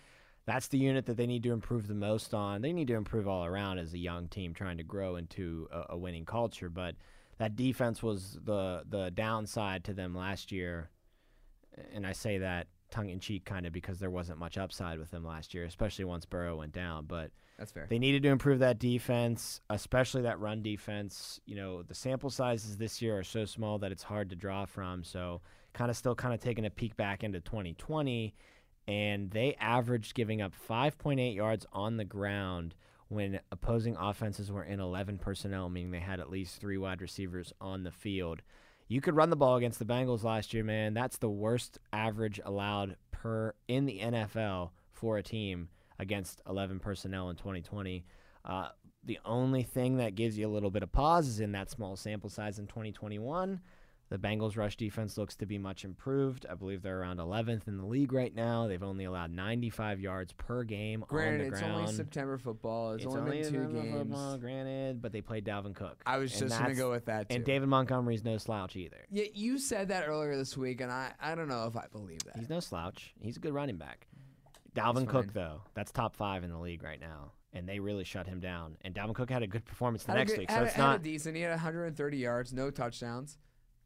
that's 0.46 0.68
the 0.68 0.79
unit 0.79 1.05
that 1.05 1.18
they 1.18 1.27
need 1.27 1.42
to 1.42 1.53
improve 1.53 1.87
the 1.87 1.94
most 1.94 2.33
on. 2.33 2.62
They 2.62 2.72
need 2.72 2.88
to 2.88 2.94
improve 2.94 3.29
all 3.29 3.44
around 3.44 3.79
as 3.81 3.92
a 3.92 3.98
young 3.98 4.27
team 4.29 4.55
trying 4.55 4.79
to 4.79 4.85
grow 4.85 5.16
into 5.16 5.68
a, 5.70 5.85
a 5.90 5.98
winning 5.98 6.24
culture, 6.24 6.70
but 6.70 6.94
that 7.37 7.57
defense 7.57 8.03
was 8.03 8.38
the 8.42 8.85
the 8.88 9.11
downside 9.11 9.85
to 9.85 9.92
them 9.92 10.14
last 10.14 10.51
year. 10.51 10.88
And 11.94 12.07
I 12.07 12.12
say 12.12 12.38
that 12.38 12.68
tongue 12.90 13.11
in 13.11 13.20
cheek 13.20 13.44
kind 13.44 13.66
of 13.66 13.72
because 13.72 13.98
there 13.98 14.11
wasn't 14.11 14.38
much 14.38 14.57
upside 14.59 14.98
with 14.98 15.11
them 15.11 15.24
last 15.24 15.55
year, 15.55 15.64
especially 15.64 16.05
once 16.05 16.24
Burrow 16.27 16.57
went 16.57 16.72
down, 16.72 17.05
but 17.07 17.31
That's 17.59 17.70
fair. 17.72 17.87
they 17.88 17.98
needed 17.98 18.22
to 18.24 18.29
improve 18.31 18.59
that 18.61 18.79
defense, 18.79 19.61
especially 19.70 20.22
that 20.22 20.40
run 20.40 20.62
defense. 20.62 21.40
You 21.46 21.57
know, 21.57 21.83
the 21.83 21.94
sample 21.94 22.31
sizes 22.31 22.77
this 22.77 23.03
year 23.03 23.18
are 23.18 23.24
so 23.24 23.44
small 23.44 23.79
that 23.79 23.92
it's 23.92 24.03
hard 24.03 24.31
to 24.31 24.37
draw 24.37 24.64
from. 24.64 25.05
So, 25.05 25.40
kind 25.74 25.90
of 25.90 25.96
still 25.96 26.14
kind 26.14 26.33
of 26.35 26.40
taking 26.40 26.64
a 26.66 26.70
peek 26.70 26.96
back 26.96 27.22
into 27.22 27.40
2020, 27.40 28.35
and 28.87 29.31
they 29.31 29.55
averaged 29.61 30.14
giving 30.14 30.40
up 30.40 30.53
5.8 30.68 31.35
yards 31.35 31.66
on 31.72 31.98
the 31.98 32.05
ground 32.05 32.74
when 33.09 33.40
opposing 33.53 33.96
offenses 33.96 34.51
were 34.51 34.64
in 34.64 34.81
11 34.81 35.18
personnel, 35.18 35.68
meaning 35.68 35.90
they 35.90 35.98
had 36.01 36.20
at 36.20 36.31
least 36.31 36.61
three 36.61 36.77
wide 36.79 37.01
receivers 37.01 37.53
on 37.61 37.83
the 37.85 37.90
field. 37.90 38.42
You 38.88 39.01
could 39.01 39.14
run 39.14 39.31
the 39.31 39.37
ball 39.37 39.57
against 39.57 39.79
the 39.79 39.85
Bengals 39.85 40.24
last 40.24 40.55
year, 40.55 40.64
man. 40.64 40.94
That's 40.94 41.18
the 41.18 41.29
worst 41.29 41.79
average 41.92 42.40
allowed 42.44 42.96
per 43.11 43.55
in 43.68 43.85
the 43.85 44.01
NFL 44.01 44.70
for 44.92 45.18
a 45.18 45.22
team 45.22 45.68
against 45.98 46.40
11 46.48 46.81
personnel 46.81 47.29
in 47.31 47.37
2020. 47.37 48.05
Uh, 48.44 48.68
The 49.05 49.18
only 49.24 49.62
thing 49.62 49.98
that 49.98 50.14
gives 50.14 50.38
you 50.38 50.46
a 50.46 50.51
little 50.51 50.70
bit 50.70 50.83
of 50.83 50.90
pause 50.90 51.29
is 51.29 51.40
in 51.40 51.53
that 51.53 51.70
small 51.70 51.96
sample 51.96 52.31
size 52.31 52.59
in 52.59 52.66
2021. 52.66 53.61
The 54.11 54.16
Bengals' 54.18 54.57
rush 54.57 54.77
defense 54.79 55.18
looks 55.18 55.37
to 55.37 55.44
be 55.47 55.59
much 55.59 55.85
improved. 55.85 56.47
I 56.49 56.55
believe 56.55 56.81
they're 56.81 56.99
around 57.01 57.18
11th 57.18 57.68
in 57.68 57.77
the 57.77 57.85
league 57.85 58.12
right 58.14 58.35
now. 58.35 58.66
They've 58.66 58.83
only 58.83 59.05
allowed 59.05 59.31
95 59.33 60.01
yards 60.01 60.33
per 60.33 60.64
game 60.64 61.05
Granted, 61.07 61.33
on 61.33 61.38
the 61.38 61.44
city. 61.44 61.51
Granted, 61.66 61.79
it's 61.81 61.90
only 61.90 61.94
September 61.97 62.38
football. 62.38 62.92
It's, 62.92 63.05
It's 63.05 63.14
only 63.14 63.42
been 63.42 63.53
two 63.53 63.68
games. 63.68 63.92
football, 63.99 64.38
granted, 64.38 65.03
but 65.03 65.12
they 65.12 65.21
played 65.21 65.44
Dalvin 65.44 65.75
Cook. 65.75 66.01
I 66.07 66.16
was 66.16 66.33
just 66.38 66.59
gonna 66.59 66.75
go 66.75 66.90
with 66.90 67.05
that 67.05 67.29
too. 67.29 67.37
And 67.37 67.44
David 67.44 67.68
Montgomery's 67.68 68.25
no 68.25 68.38
slouch 68.38 68.77
either. 68.77 69.05
yeah, 69.11 69.25
you 69.35 69.59
said 69.59 69.88
that 69.88 70.09
earlier 70.09 70.37
this 70.37 70.57
week, 70.57 70.81
and 70.81 70.90
I, 70.90 71.12
I 71.21 71.35
don't 71.35 71.49
know 71.49 71.66
if 71.66 71.77
I 71.77 71.85
believe 71.92 72.21
that. 72.25 72.37
He's 72.38 72.49
no 72.49 72.61
slouch. 72.61 73.12
He's 73.21 73.37
a 73.37 73.40
good 73.40 73.53
running 73.53 73.77
back. 73.77 74.07
Dalvin 74.75 75.01
He's 75.01 75.09
Cook, 75.11 75.25
fine. 75.27 75.35
though, 75.35 75.61
that's 75.75 75.90
top 75.92 76.14
five 76.16 76.44
in 76.44 76.51
the 76.51 76.59
league 76.59 76.83
right 76.83 77.01
now, 77.01 77.33
and 77.53 77.68
they 77.68 77.79
really 77.79 78.05
shut 78.05 78.27
him 78.27 78.40
down. 78.40 78.77
And 78.83 78.94
Dalvin 78.94 79.14
Cook 79.14 79.29
had 79.29 79.42
a 79.42 79.47
good 79.47 79.66
performance 79.66 80.05
the 80.05 80.12
Had 80.12 80.18
next 80.18 80.33
good- 80.33 80.38
week, 80.40 80.51
had 80.51 80.57
so 80.57 80.62
a- 80.62 80.66
it's 80.66 80.75
had 80.75 80.83
a 80.83 80.87
not. 80.92 81.03
decent. 81.03 81.37
He 81.37 81.42
had 81.42 81.51
130 81.51 82.16
yards, 82.16 82.55
no 82.55 82.71
touchdowns. 82.71 83.37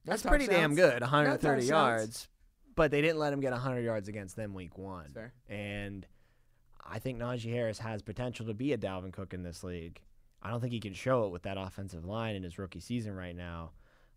That's 0.05 0.23
pretty 0.23 0.47
damn 0.47 0.75
good, 0.75 1.01
130 1.01 1.65
yards. 1.65 2.29
But 2.75 2.91
they 2.91 3.03
didn't 3.03 3.19
let 3.19 3.33
him 3.33 3.41
get 3.41 3.53
100 3.53 3.81
yards 3.81 4.09
against 4.09 4.35
them 4.35 4.55
week 4.55 4.79
one. 4.79 5.11
Fair. 5.13 5.35
And 5.49 6.07
I 6.85 6.99
think 6.99 7.19
Najee 7.19 7.53
Harris 7.53 7.79
has 7.79 8.03
potential 8.03 8.47
to 8.47 8.55
be 8.55 8.73
a 8.73 8.79
Dalvin 8.79 9.13
Cook 9.13 9.35
in 9.35 9.43
this 9.43 9.63
league. 9.63 10.01
I 10.43 10.51
don't 10.51 10.61
think 10.61 10.73
he 10.73 10.81
can 10.81 10.95
show 10.95 11.27
it 11.27 11.31
with 11.31 11.43
that 11.43 11.59
offensive 11.59 12.05
line 12.05 12.35
in 12.35 12.43
his 12.43 12.59
rookie 12.59 12.81
season 12.81 13.15
right 13.15 13.37
now. 13.37 13.73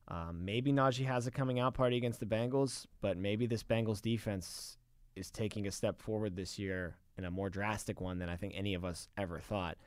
Um, 0.07 0.45
maybe 0.45 0.71
Najee 0.71 1.05
has 1.05 1.27
a 1.27 1.31
coming 1.31 1.59
out 1.59 1.73
party 1.73 1.97
against 1.97 2.19
the 2.19 2.25
Bengals, 2.25 2.85
but 3.01 3.17
maybe 3.17 3.45
this 3.45 3.63
Bengals 3.63 4.01
defense 4.01 4.77
is 5.15 5.31
taking 5.31 5.67
a 5.67 5.71
step 5.71 6.01
forward 6.01 6.35
this 6.35 6.57
year 6.59 6.95
in 7.17 7.25
a 7.25 7.31
more 7.31 7.49
drastic 7.49 8.01
one 8.01 8.19
than 8.19 8.29
I 8.29 8.35
think 8.35 8.53
any 8.55 8.73
of 8.73 8.85
us 8.85 9.07
ever 9.17 9.39
thought. 9.39 9.77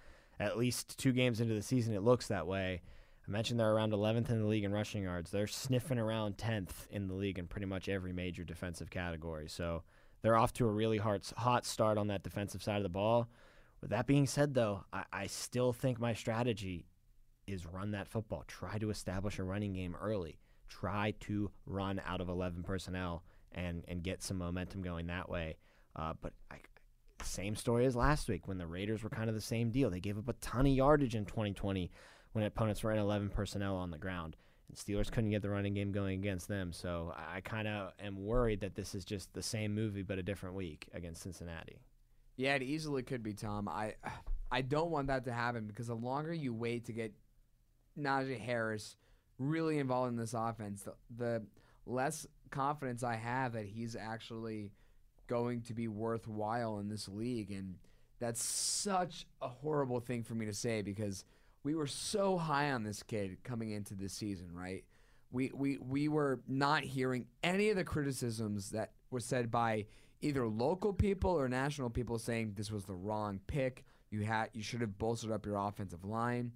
At 0.40 0.56
least 0.56 0.98
two 0.98 1.12
games 1.12 1.40
into 1.40 1.54
the 1.54 1.62
season, 1.62 1.94
it 1.94 2.02
looks 2.02 2.28
that 2.28 2.46
way. 2.46 2.82
I 3.28 3.30
mentioned 3.30 3.60
they're 3.60 3.72
around 3.72 3.92
11th 3.92 4.30
in 4.30 4.40
the 4.40 4.48
league 4.48 4.64
in 4.64 4.72
rushing 4.72 5.02
yards. 5.02 5.30
They're 5.30 5.46
sniffing 5.46 5.98
around 5.98 6.38
10th 6.38 6.86
in 6.90 7.08
the 7.08 7.14
league 7.14 7.38
in 7.38 7.46
pretty 7.46 7.66
much 7.66 7.88
every 7.88 8.12
major 8.12 8.42
defensive 8.42 8.88
category. 8.88 9.48
So 9.48 9.82
they're 10.22 10.36
off 10.36 10.54
to 10.54 10.66
a 10.66 10.72
really 10.72 10.96
hard, 10.96 11.22
hot 11.36 11.66
start 11.66 11.98
on 11.98 12.06
that 12.06 12.22
defensive 12.22 12.62
side 12.62 12.78
of 12.78 12.84
the 12.84 12.88
ball. 12.88 13.28
With 13.82 13.90
that 13.90 14.06
being 14.06 14.26
said, 14.26 14.54
though, 14.54 14.84
I, 14.92 15.04
I 15.12 15.26
still 15.26 15.74
think 15.74 16.00
my 16.00 16.14
strategy 16.14 16.86
is 17.46 17.66
run 17.66 17.90
that 17.90 18.08
football. 18.08 18.44
Try 18.46 18.78
to 18.78 18.88
establish 18.88 19.38
a 19.38 19.44
running 19.44 19.74
game 19.74 19.94
early. 20.00 20.38
Try 20.70 21.12
to 21.20 21.50
run 21.66 22.00
out 22.06 22.22
of 22.22 22.30
11 22.30 22.62
personnel 22.62 23.24
and, 23.52 23.84
and 23.88 24.02
get 24.02 24.22
some 24.22 24.38
momentum 24.38 24.80
going 24.80 25.06
that 25.08 25.28
way. 25.28 25.58
Uh, 25.94 26.14
but 26.22 26.32
I, 26.50 26.56
same 27.22 27.56
story 27.56 27.84
as 27.84 27.94
last 27.94 28.28
week 28.28 28.48
when 28.48 28.56
the 28.56 28.66
Raiders 28.66 29.02
were 29.02 29.10
kind 29.10 29.28
of 29.28 29.34
the 29.34 29.40
same 29.42 29.70
deal. 29.70 29.90
They 29.90 30.00
gave 30.00 30.16
up 30.16 30.28
a 30.28 30.34
ton 30.34 30.66
of 30.66 30.72
yardage 30.72 31.14
in 31.14 31.26
2020 31.26 31.90
when 32.32 32.44
opponents 32.44 32.82
were 32.82 32.92
in 32.92 32.98
11 32.98 33.30
personnel 33.30 33.76
on 33.76 33.90
the 33.90 33.98
ground. 33.98 34.36
And 34.68 34.76
Steelers 34.76 35.10
couldn't 35.10 35.30
get 35.30 35.42
the 35.42 35.48
running 35.48 35.74
game 35.74 35.92
going 35.92 36.18
against 36.18 36.46
them. 36.48 36.72
So 36.72 37.14
I, 37.16 37.40
kind 37.40 37.66
of 37.66 37.92
am 37.98 38.22
worried 38.22 38.60
that 38.60 38.74
this 38.74 38.94
is 38.94 39.04
just 39.04 39.32
the 39.32 39.42
same 39.42 39.74
movie 39.74 40.02
but 40.02 40.18
a 40.18 40.22
different 40.22 40.54
week 40.54 40.88
against 40.92 41.22
Cincinnati. 41.22 41.80
Yeah, 42.36 42.54
it 42.54 42.62
easily 42.62 43.02
could 43.02 43.22
be 43.22 43.32
Tom. 43.32 43.68
I 43.68 43.94
I 44.50 44.62
don't 44.62 44.90
want 44.90 45.08
that 45.08 45.24
to 45.24 45.32
happen 45.32 45.66
because 45.66 45.88
the 45.88 45.94
longer 45.94 46.32
you 46.32 46.54
wait 46.54 46.86
to 46.86 46.92
get 46.92 47.12
Najee 47.98 48.38
Harris 48.38 48.96
really 49.38 49.78
involved 49.78 50.12
in 50.12 50.16
this 50.16 50.34
offense, 50.34 50.82
the, 50.82 50.94
the 51.16 51.46
less 51.86 52.26
confidence 52.50 53.02
I 53.02 53.16
have 53.16 53.52
that 53.52 53.66
he's 53.66 53.96
actually 53.96 54.70
going 55.26 55.62
to 55.62 55.74
be 55.74 55.88
worthwhile 55.88 56.78
in 56.78 56.88
this 56.88 57.08
league. 57.08 57.50
And 57.50 57.76
that's 58.18 58.42
such 58.42 59.26
a 59.42 59.48
horrible 59.48 60.00
thing 60.00 60.22
for 60.22 60.34
me 60.34 60.46
to 60.46 60.54
say 60.54 60.82
because 60.82 61.24
we 61.68 61.74
were 61.74 61.86
so 61.86 62.38
high 62.38 62.70
on 62.70 62.82
this 62.82 63.02
kid 63.02 63.36
coming 63.44 63.72
into 63.72 63.92
this 63.92 64.14
season, 64.14 64.54
right? 64.54 64.84
We 65.30 65.50
we 65.54 65.76
we 65.76 66.08
were 66.08 66.40
not 66.48 66.82
hearing 66.82 67.26
any 67.42 67.68
of 67.68 67.76
the 67.76 67.84
criticisms 67.84 68.70
that 68.70 68.92
were 69.10 69.20
said 69.20 69.50
by 69.50 69.84
either 70.22 70.48
local 70.48 70.94
people 70.94 71.32
or 71.32 71.46
national 71.46 71.90
people 71.90 72.18
saying 72.18 72.54
this 72.56 72.70
was 72.70 72.86
the 72.86 72.94
wrong 72.94 73.40
pick. 73.46 73.84
You 74.08 74.22
had 74.22 74.48
you 74.54 74.62
should 74.62 74.80
have 74.80 74.96
bolstered 74.96 75.30
up 75.30 75.44
your 75.44 75.56
offensive 75.56 76.06
line. 76.06 76.52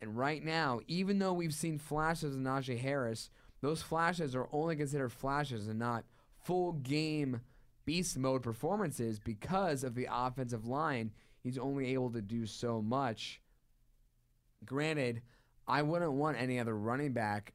And 0.00 0.16
right 0.16 0.44
now, 0.44 0.78
even 0.86 1.18
though 1.18 1.32
we've 1.32 1.52
seen 1.52 1.76
flashes 1.76 2.36
of 2.36 2.40
Najee 2.40 2.78
Harris, 2.78 3.30
those 3.60 3.82
flashes 3.82 4.36
are 4.36 4.48
only 4.52 4.76
considered 4.76 5.10
flashes 5.10 5.66
and 5.66 5.80
not 5.80 6.04
full 6.44 6.74
game 6.74 7.40
beast 7.86 8.16
mode 8.16 8.44
performances 8.44 9.18
because 9.18 9.82
of 9.82 9.96
the 9.96 10.06
offensive 10.08 10.64
line. 10.64 11.10
He's 11.42 11.58
only 11.58 11.92
able 11.92 12.12
to 12.12 12.22
do 12.22 12.46
so 12.46 12.80
much. 12.80 13.40
Granted, 14.64 15.22
I 15.66 15.82
wouldn't 15.82 16.12
want 16.12 16.40
any 16.40 16.58
other 16.58 16.76
running 16.76 17.12
back 17.12 17.54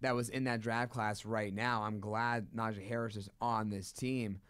that 0.00 0.14
was 0.14 0.28
in 0.28 0.44
that 0.44 0.60
draft 0.60 0.92
class 0.92 1.24
right 1.24 1.52
now. 1.52 1.82
I'm 1.82 2.00
glad 2.00 2.48
Najee 2.54 2.86
Harris 2.88 3.16
is 3.16 3.28
on 3.40 3.70
this 3.70 3.92
team. 3.92 4.40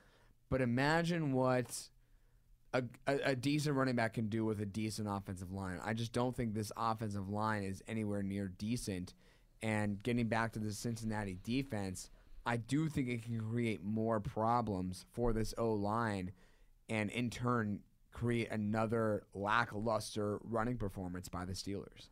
But 0.51 0.61
imagine 0.61 1.33
what 1.33 1.89
a, 2.73 2.83
a, 3.07 3.19
a 3.25 3.37
decent 3.37 3.77
running 3.77 3.97
back 3.97 4.15
can 4.15 4.29
do 4.29 4.45
with 4.45 4.61
a 4.61 4.67
decent 4.67 5.09
offensive 5.11 5.53
line. 5.53 5.81
I 5.83 5.95
just 5.95 6.13
don't 6.13 6.37
think 6.37 6.55
this 6.55 6.73
offensive 6.77 7.29
line 7.29 7.63
is 7.63 7.83
anywhere 7.89 8.23
near 8.23 8.49
decent. 8.49 9.15
And 9.63 10.03
getting 10.03 10.29
back 10.29 10.53
to 10.53 10.59
the 10.59 10.73
Cincinnati 10.73 11.39
defense, 11.43 12.11
I 12.47 12.57
do 12.57 12.89
think 12.89 13.09
it 13.09 13.25
can 13.25 13.41
create 13.41 13.83
more 13.83 14.21
problems 14.21 15.07
for 15.13 15.33
this 15.33 15.55
O 15.59 15.73
line 15.73 16.33
and 16.89 17.11
in 17.11 17.31
turn 17.31 17.81
create 18.19 18.51
another 18.51 19.23
lackluster 19.33 20.39
running 20.43 20.77
performance 20.77 21.29
by 21.29 21.45
the 21.45 21.53
Steelers. 21.53 22.09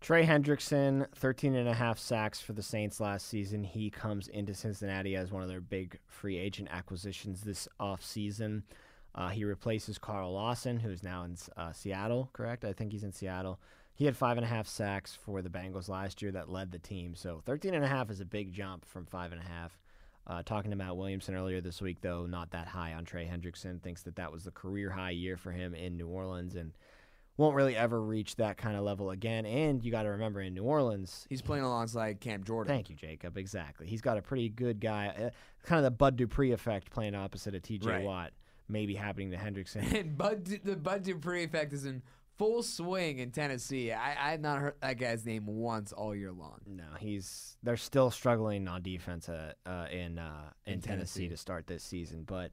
Trey 0.00 0.24
Hendrickson, 0.24 1.06
13 1.16 1.56
and 1.56 1.68
a 1.68 1.74
half 1.74 1.98
sacks 1.98 2.40
for 2.40 2.52
the 2.52 2.62
Saints 2.62 3.00
last 3.00 3.26
season. 3.26 3.64
He 3.64 3.90
comes 3.90 4.28
into 4.28 4.54
Cincinnati 4.54 5.16
as 5.16 5.32
one 5.32 5.42
of 5.42 5.48
their 5.48 5.60
big 5.60 5.98
free 6.06 6.36
agent 6.36 6.68
acquisitions 6.70 7.40
this 7.40 7.66
offseason. 7.80 8.62
Uh, 9.14 9.30
he 9.30 9.44
replaces 9.44 9.98
Carl 9.98 10.32
Lawson, 10.32 10.78
who's 10.78 11.02
now 11.02 11.24
in 11.24 11.36
uh, 11.56 11.72
Seattle, 11.72 12.30
correct? 12.32 12.64
I 12.64 12.72
think 12.72 12.92
he's 12.92 13.04
in 13.04 13.12
Seattle. 13.12 13.58
He 13.94 14.04
had 14.04 14.16
five 14.16 14.36
and 14.36 14.44
a 14.44 14.48
half 14.48 14.68
sacks 14.68 15.16
for 15.24 15.42
the 15.42 15.48
Bengals 15.48 15.88
last 15.88 16.20
year 16.20 16.30
that 16.32 16.50
led 16.50 16.70
the 16.70 16.78
team. 16.78 17.14
So 17.16 17.40
13 17.46 17.74
and 17.74 17.84
a 17.84 17.88
half 17.88 18.10
is 18.10 18.20
a 18.20 18.24
big 18.24 18.52
jump 18.52 18.84
from 18.84 19.06
five 19.06 19.32
and 19.32 19.40
a 19.40 19.48
half. 19.48 19.78
Uh, 20.26 20.42
talking 20.42 20.70
to 20.70 20.76
Matt 20.76 20.96
Williamson 20.96 21.34
earlier 21.34 21.60
this 21.60 21.82
week, 21.82 22.00
though, 22.00 22.24
not 22.24 22.50
that 22.52 22.66
high 22.66 22.94
on 22.94 23.04
Trey 23.04 23.26
Hendrickson. 23.30 23.82
Thinks 23.82 24.02
that 24.02 24.16
that 24.16 24.32
was 24.32 24.44
the 24.44 24.50
career 24.50 24.90
high 24.90 25.10
year 25.10 25.36
for 25.36 25.52
him 25.52 25.74
in 25.74 25.96
New 25.98 26.08
Orleans 26.08 26.54
and 26.56 26.72
won't 27.36 27.56
really 27.56 27.76
ever 27.76 28.00
reach 28.00 28.36
that 28.36 28.56
kind 28.56 28.76
of 28.76 28.84
level 28.84 29.10
again. 29.10 29.44
And 29.44 29.84
you 29.84 29.90
got 29.90 30.04
to 30.04 30.10
remember 30.10 30.40
in 30.40 30.54
New 30.54 30.62
Orleans, 30.62 31.26
He's 31.28 31.42
playing 31.42 31.64
alongside 31.64 32.20
Cam 32.20 32.44
Jordan. 32.44 32.74
Thank 32.74 32.90
you, 32.90 32.96
Jacob. 32.96 33.36
Exactly. 33.36 33.86
He's 33.86 34.00
got 34.00 34.16
a 34.16 34.22
pretty 34.22 34.48
good 34.48 34.80
guy, 34.80 35.08
uh, 35.08 35.30
kind 35.66 35.78
of 35.78 35.84
the 35.84 35.90
Bud 35.90 36.16
Dupree 36.16 36.52
effect 36.52 36.90
playing 36.90 37.14
opposite 37.14 37.54
of 37.54 37.62
T.J. 37.62 37.88
Right. 37.88 38.04
Watt, 38.04 38.32
maybe 38.68 38.94
happening 38.94 39.30
to 39.32 39.36
Hendrickson. 39.36 39.92
And 39.92 40.16
Bud, 40.18 40.46
the 40.46 40.76
Bud 40.76 41.02
Dupree 41.02 41.44
effect 41.44 41.72
is 41.72 41.84
in 41.84 42.02
full 42.36 42.62
swing 42.62 43.18
in 43.18 43.30
Tennessee. 43.30 43.92
I, 43.92 44.10
I 44.10 44.30
had 44.32 44.40
not 44.42 44.58
heard 44.60 44.74
that 44.80 44.98
guy's 44.98 45.24
name 45.24 45.46
once 45.46 45.92
all 45.92 46.14
year 46.14 46.32
long. 46.32 46.60
no, 46.66 46.84
he's 46.98 47.56
they're 47.62 47.76
still 47.76 48.10
struggling 48.10 48.68
on 48.68 48.82
defense 48.82 49.28
uh, 49.28 49.52
uh, 49.66 49.86
in 49.90 50.18
uh, 50.18 50.50
in, 50.66 50.74
In 50.74 50.80
Tennessee. 50.80 51.20
Tennessee. 51.22 51.28
to 51.28 51.36
start 51.36 51.66
this 51.66 51.82
season, 51.82 52.24
but. 52.26 52.50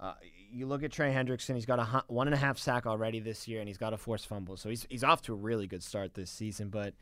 Uh, 0.00 0.14
you 0.50 0.66
look 0.66 0.82
at 0.82 0.90
Trey 0.90 1.12
Hendrickson; 1.12 1.54
he's 1.54 1.66
got 1.66 1.78
a 1.78 2.02
one 2.08 2.26
and 2.26 2.34
a 2.34 2.36
half 2.36 2.58
sack 2.58 2.86
already 2.86 3.20
this 3.20 3.46
year, 3.46 3.60
and 3.60 3.68
he's 3.68 3.78
got 3.78 3.92
a 3.92 3.96
forced 3.96 4.26
fumble. 4.26 4.56
So 4.56 4.68
he's 4.68 4.84
he's 4.90 5.04
off 5.04 5.22
to 5.22 5.32
a 5.32 5.36
really 5.36 5.68
good 5.68 5.80
start 5.82 6.14
this 6.14 6.28
season. 6.28 6.70
But 6.70 6.94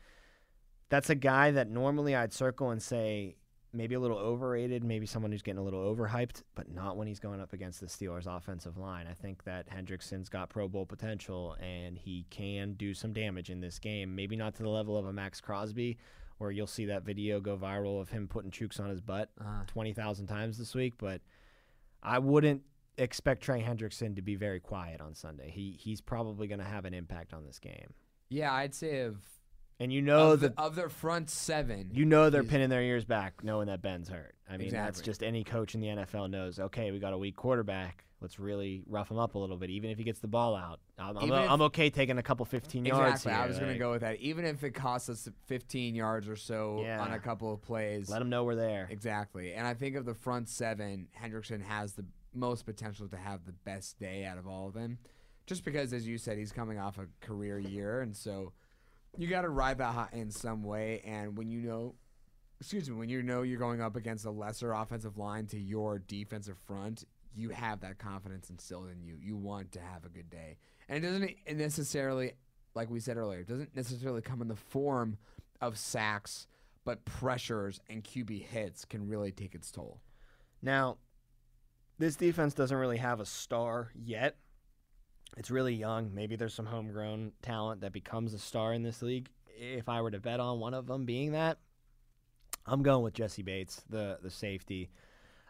that's 0.89 1.09
a 1.09 1.15
guy 1.15 1.49
that 1.49 1.67
normally 1.67 2.15
I'd 2.15 2.31
circle 2.31 2.69
and 2.69 2.79
say 2.79 3.37
maybe 3.73 3.95
a 3.95 3.99
little 3.99 4.17
overrated, 4.17 4.83
maybe 4.83 5.05
someone 5.05 5.31
who's 5.31 5.41
getting 5.41 5.59
a 5.59 5.63
little 5.63 5.79
overhyped, 5.95 6.43
but 6.55 6.69
not 6.69 6.97
when 6.97 7.07
he's 7.07 7.19
going 7.19 7.39
up 7.39 7.53
against 7.53 7.79
the 7.79 7.85
Steelers' 7.87 8.27
offensive 8.27 8.77
line. 8.77 9.07
I 9.09 9.13
think 9.13 9.43
that 9.45 9.69
Hendrickson's 9.69 10.29
got 10.29 10.49
Pro 10.49 10.67
Bowl 10.67 10.85
potential, 10.85 11.55
and 11.61 11.97
he 11.97 12.25
can 12.29 12.73
do 12.73 12.93
some 12.93 13.13
damage 13.13 13.49
in 13.49 13.61
this 13.61 13.79
game. 13.79 14.15
Maybe 14.15 14.35
not 14.35 14.55
to 14.55 14.63
the 14.63 14.69
level 14.69 14.97
of 14.97 15.05
a 15.05 15.13
Maxx 15.13 15.39
Crosby, 15.39 15.97
where 16.37 16.51
you'll 16.51 16.67
see 16.67 16.85
that 16.85 17.03
video 17.03 17.39
go 17.39 17.55
viral 17.55 18.01
of 18.01 18.09
him 18.09 18.27
putting 18.27 18.51
chooks 18.51 18.79
on 18.79 18.89
his 18.89 18.99
butt 18.99 19.29
Uh, 19.39 19.63
twenty 19.67 19.93
thousand 19.93 20.27
times 20.27 20.57
this 20.57 20.73
week, 20.75 20.95
but 20.97 21.21
I 22.03 22.19
wouldn't 22.19 22.63
expect 22.97 23.41
Trey 23.43 23.61
Hendrickson 23.61 24.15
to 24.15 24.21
be 24.21 24.35
very 24.35 24.59
quiet 24.59 25.01
on 25.01 25.15
Sunday. 25.15 25.49
He 25.49 25.77
he's 25.79 26.01
probably 26.01 26.47
going 26.47 26.59
to 26.59 26.65
have 26.65 26.85
an 26.85 26.93
impact 26.93 27.33
on 27.33 27.45
this 27.45 27.59
game, 27.59 27.93
yeah, 28.29 28.51
I'd 28.51 28.73
say 28.73 29.01
of 29.01 29.17
and 29.81 29.91
you 29.91 30.01
know 30.01 30.31
of, 30.31 30.39
that 30.41 30.55
the, 30.55 30.61
of 30.61 30.75
their 30.75 30.89
front 30.89 31.29
seven. 31.29 31.89
you 31.93 32.05
know 32.05 32.29
they're 32.29 32.41
he's- 32.41 32.51
pinning 32.51 32.69
their 32.69 32.81
ears 32.83 33.05
back, 33.05 33.43
knowing 33.43 33.67
that 33.67 33.81
Ben's 33.81 34.07
hurt. 34.09 34.35
I 34.49 34.57
mean, 34.57 34.69
that's 34.69 35.01
just 35.01 35.23
any 35.23 35.43
coach 35.43 35.75
in 35.75 35.81
the 35.81 35.87
NFL 35.87 36.29
knows. 36.29 36.59
Okay, 36.59 36.91
we 36.91 36.99
got 36.99 37.13
a 37.13 37.17
weak 37.17 37.35
quarterback. 37.35 38.05
Let's 38.19 38.37
really 38.39 38.83
rough 38.85 39.09
him 39.09 39.17
up 39.17 39.33
a 39.33 39.39
little 39.39 39.57
bit, 39.57 39.69
even 39.71 39.89
if 39.89 39.97
he 39.97 40.03
gets 40.03 40.19
the 40.19 40.27
ball 40.27 40.55
out. 40.55 40.79
I'm, 40.99 41.17
I'm, 41.17 41.31
if- 41.31 41.49
I'm 41.49 41.61
okay 41.63 41.89
taking 41.89 42.17
a 42.19 42.23
couple 42.23 42.45
15 42.45 42.85
yards. 42.85 43.21
exactly. 43.21 43.31
I 43.31 43.47
was 43.47 43.57
going 43.57 43.73
to 43.73 43.79
go 43.79 43.89
with 43.91 44.01
that. 44.01 44.17
Even 44.17 44.45
if 44.45 44.63
it 44.63 44.71
costs 44.71 45.09
us 45.09 45.27
15 45.47 45.95
yards 45.95 46.29
or 46.29 46.35
so 46.35 46.81
Yeah. 46.83 47.01
on 47.01 47.13
a 47.13 47.19
couple 47.19 47.51
of 47.51 47.61
plays. 47.63 48.09
Let 48.09 48.19
them 48.19 48.29
know 48.29 48.43
we're 48.43 48.53
there. 48.55 48.87
Exactly. 48.91 49.53
And 49.53 49.65
I 49.65 49.73
think 49.73 49.95
of 49.95 50.05
the 50.05 50.13
front 50.13 50.49
seven, 50.49 51.07
Hendrickson 51.19 51.63
has 51.63 51.93
the 51.93 52.05
most 52.35 52.65
potential 52.67 53.07
to 53.07 53.17
have 53.17 53.45
the 53.45 53.53
best 53.53 53.97
day 53.99 54.23
out 54.25 54.37
of 54.37 54.45
all 54.45 54.67
of 54.67 54.73
them. 54.75 54.99
just 55.47 55.65
because, 55.65 55.91
as 55.91 56.07
you 56.07 56.19
said, 56.19 56.37
he's 56.37 56.51
coming 56.51 56.77
off 56.77 56.99
a 56.99 57.07
career 57.25 57.57
year, 57.57 58.01
and 58.01 58.15
so 58.15 58.53
you 59.17 59.27
got 59.27 59.41
to 59.41 59.49
ride 59.49 59.77
that 59.79 59.93
hot 59.93 60.13
in 60.13 60.31
some 60.31 60.63
way. 60.63 61.01
And 61.05 61.37
when 61.37 61.49
you 61.49 61.61
know, 61.61 61.95
excuse 62.59 62.89
me, 62.89 62.95
when 62.95 63.09
you 63.09 63.21
know 63.21 63.41
you're 63.41 63.59
going 63.59 63.81
up 63.81 63.95
against 63.95 64.25
a 64.25 64.31
lesser 64.31 64.71
offensive 64.71 65.17
line 65.17 65.47
to 65.47 65.59
your 65.59 65.99
defensive 65.99 66.57
front, 66.65 67.05
you 67.33 67.49
have 67.49 67.81
that 67.81 67.97
confidence 67.97 68.49
instilled 68.49 68.89
in 68.89 69.01
you. 69.01 69.15
You 69.19 69.37
want 69.37 69.71
to 69.73 69.79
have 69.79 70.05
a 70.05 70.09
good 70.09 70.29
day, 70.29 70.57
and 70.89 71.03
it 71.03 71.07
doesn't 71.07 71.57
necessarily, 71.57 72.33
like 72.75 72.89
we 72.89 72.99
said 72.99 73.17
earlier, 73.17 73.43
doesn't 73.43 73.75
necessarily 73.75 74.21
come 74.21 74.41
in 74.41 74.47
the 74.49 74.55
form 74.55 75.17
of 75.61 75.77
sacks, 75.77 76.47
but 76.83 77.05
pressures 77.05 77.79
and 77.89 78.03
QB 78.03 78.47
hits 78.47 78.83
can 78.83 79.07
really 79.07 79.31
take 79.31 79.55
its 79.55 79.71
toll. 79.71 80.01
Now, 80.61 80.97
this 81.99 82.15
defense 82.15 82.53
doesn't 82.53 82.75
really 82.75 82.97
have 82.97 83.19
a 83.19 83.25
star 83.25 83.91
yet. 83.95 84.35
It's 85.37 85.51
really 85.51 85.73
young. 85.73 86.13
Maybe 86.13 86.35
there's 86.35 86.53
some 86.53 86.65
homegrown 86.65 87.31
talent 87.41 87.81
that 87.81 87.93
becomes 87.93 88.33
a 88.33 88.39
star 88.39 88.73
in 88.73 88.83
this 88.83 89.01
league. 89.01 89.29
If 89.47 89.87
I 89.87 90.01
were 90.01 90.11
to 90.11 90.19
bet 90.19 90.39
on 90.39 90.59
one 90.59 90.73
of 90.73 90.87
them 90.87 91.05
being 91.05 91.31
that, 91.31 91.57
I'm 92.65 92.83
going 92.83 93.03
with 93.03 93.13
Jessie 93.13 93.43
Bates, 93.43 93.83
the 93.89 94.19
the 94.21 94.29
safety. 94.29 94.89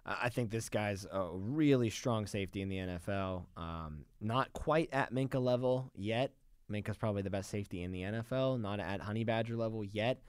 I 0.03 0.29
think 0.29 0.49
this 0.49 0.67
guy's 0.69 1.05
a 1.11 1.29
really 1.31 1.91
strong 1.91 2.25
safety 2.25 2.61
in 2.61 2.69
the 2.69 2.77
NFL. 2.77 3.45
Um, 3.55 4.05
not 4.19 4.51
quite 4.51 4.89
at 4.91 5.13
Minkah 5.13 5.41
level 5.41 5.91
yet. 5.93 6.31
Minkah's 6.71 6.97
probably 6.97 7.21
the 7.21 7.29
best 7.29 7.49
safety 7.51 7.83
in 7.83 7.91
the 7.91 8.01
NFL, 8.01 8.59
not 8.59 8.79
at 8.79 9.01
Honey 9.01 9.23
Badger 9.23 9.55
level 9.55 9.83
yet, 9.83 10.21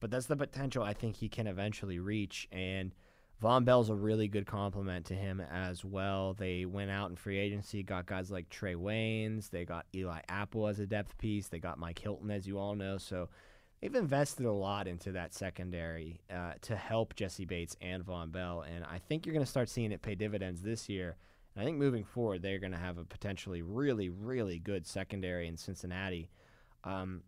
but 0.00 0.10
that's 0.10 0.26
the 0.26 0.36
potential 0.36 0.82
I 0.82 0.94
think 0.94 1.16
he 1.16 1.28
can 1.28 1.46
eventually 1.46 1.98
reach. 1.98 2.48
And 2.52 2.94
Vonn 3.42 3.64
Bell's 3.64 3.88
a 3.88 3.94
really 3.94 4.26
good 4.26 4.46
compliment 4.46 5.06
to 5.06 5.14
him 5.14 5.40
as 5.40 5.84
well. 5.84 6.34
They 6.34 6.64
went 6.64 6.90
out 6.90 7.10
in 7.10 7.16
free 7.16 7.38
agency, 7.38 7.84
got 7.84 8.06
guys 8.06 8.30
like 8.30 8.48
Trae 8.50 8.74
Waynes, 8.74 9.50
they 9.50 9.64
got 9.64 9.86
Eli 9.94 10.20
Apple 10.28 10.66
as 10.66 10.80
a 10.80 10.86
depth 10.86 11.16
piece, 11.18 11.46
they 11.46 11.60
got 11.60 11.78
Mike 11.78 12.00
Hilton, 12.00 12.32
as 12.32 12.48
you 12.48 12.58
all 12.58 12.74
know. 12.74 12.98
So 12.98 13.28
they've 13.80 13.94
invested 13.94 14.44
a 14.44 14.52
lot 14.52 14.88
into 14.88 15.12
that 15.12 15.34
secondary 15.34 16.20
uh, 16.34 16.54
to 16.62 16.74
help 16.74 17.14
Jessie 17.14 17.44
Bates 17.44 17.76
and 17.80 18.04
Vonn 18.04 18.32
Bell, 18.32 18.62
and 18.62 18.84
I 18.84 18.98
think 18.98 19.24
you're 19.24 19.34
going 19.34 19.44
to 19.44 19.50
start 19.50 19.68
seeing 19.68 19.92
it 19.92 20.02
pay 20.02 20.16
dividends 20.16 20.62
this 20.62 20.88
year. 20.88 21.16
And 21.54 21.62
I 21.62 21.64
think 21.64 21.78
moving 21.78 22.04
forward, 22.04 22.42
they're 22.42 22.58
going 22.58 22.72
to 22.72 22.78
have 22.78 22.98
a 22.98 23.04
potentially 23.04 23.62
really, 23.62 24.08
really 24.08 24.58
good 24.58 24.84
secondary 24.84 25.46
in 25.46 25.56
Cincinnati. 25.56 26.28
Um, 26.82 27.22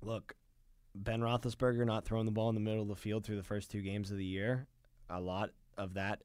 look, 0.00 0.34
Ben 0.94 1.20
Roethlisberger 1.20 1.84
not 1.86 2.06
throwing 2.06 2.26
the 2.26 2.32
ball 2.32 2.48
in 2.48 2.54
the 2.54 2.60
middle 2.62 2.82
of 2.82 2.88
the 2.88 2.96
field 2.96 3.24
through 3.24 3.36
the 3.36 3.42
first 3.42 3.70
two 3.70 3.82
games 3.82 4.10
of 4.10 4.16
the 4.16 4.24
year, 4.24 4.66
a 5.10 5.20
lot 5.20 5.50
of 5.76 5.94
that 5.94 6.22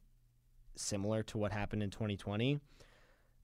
similar 0.76 1.24
to 1.24 1.38
what 1.38 1.52
happened 1.52 1.84
in 1.84 1.89
2020 1.89 2.60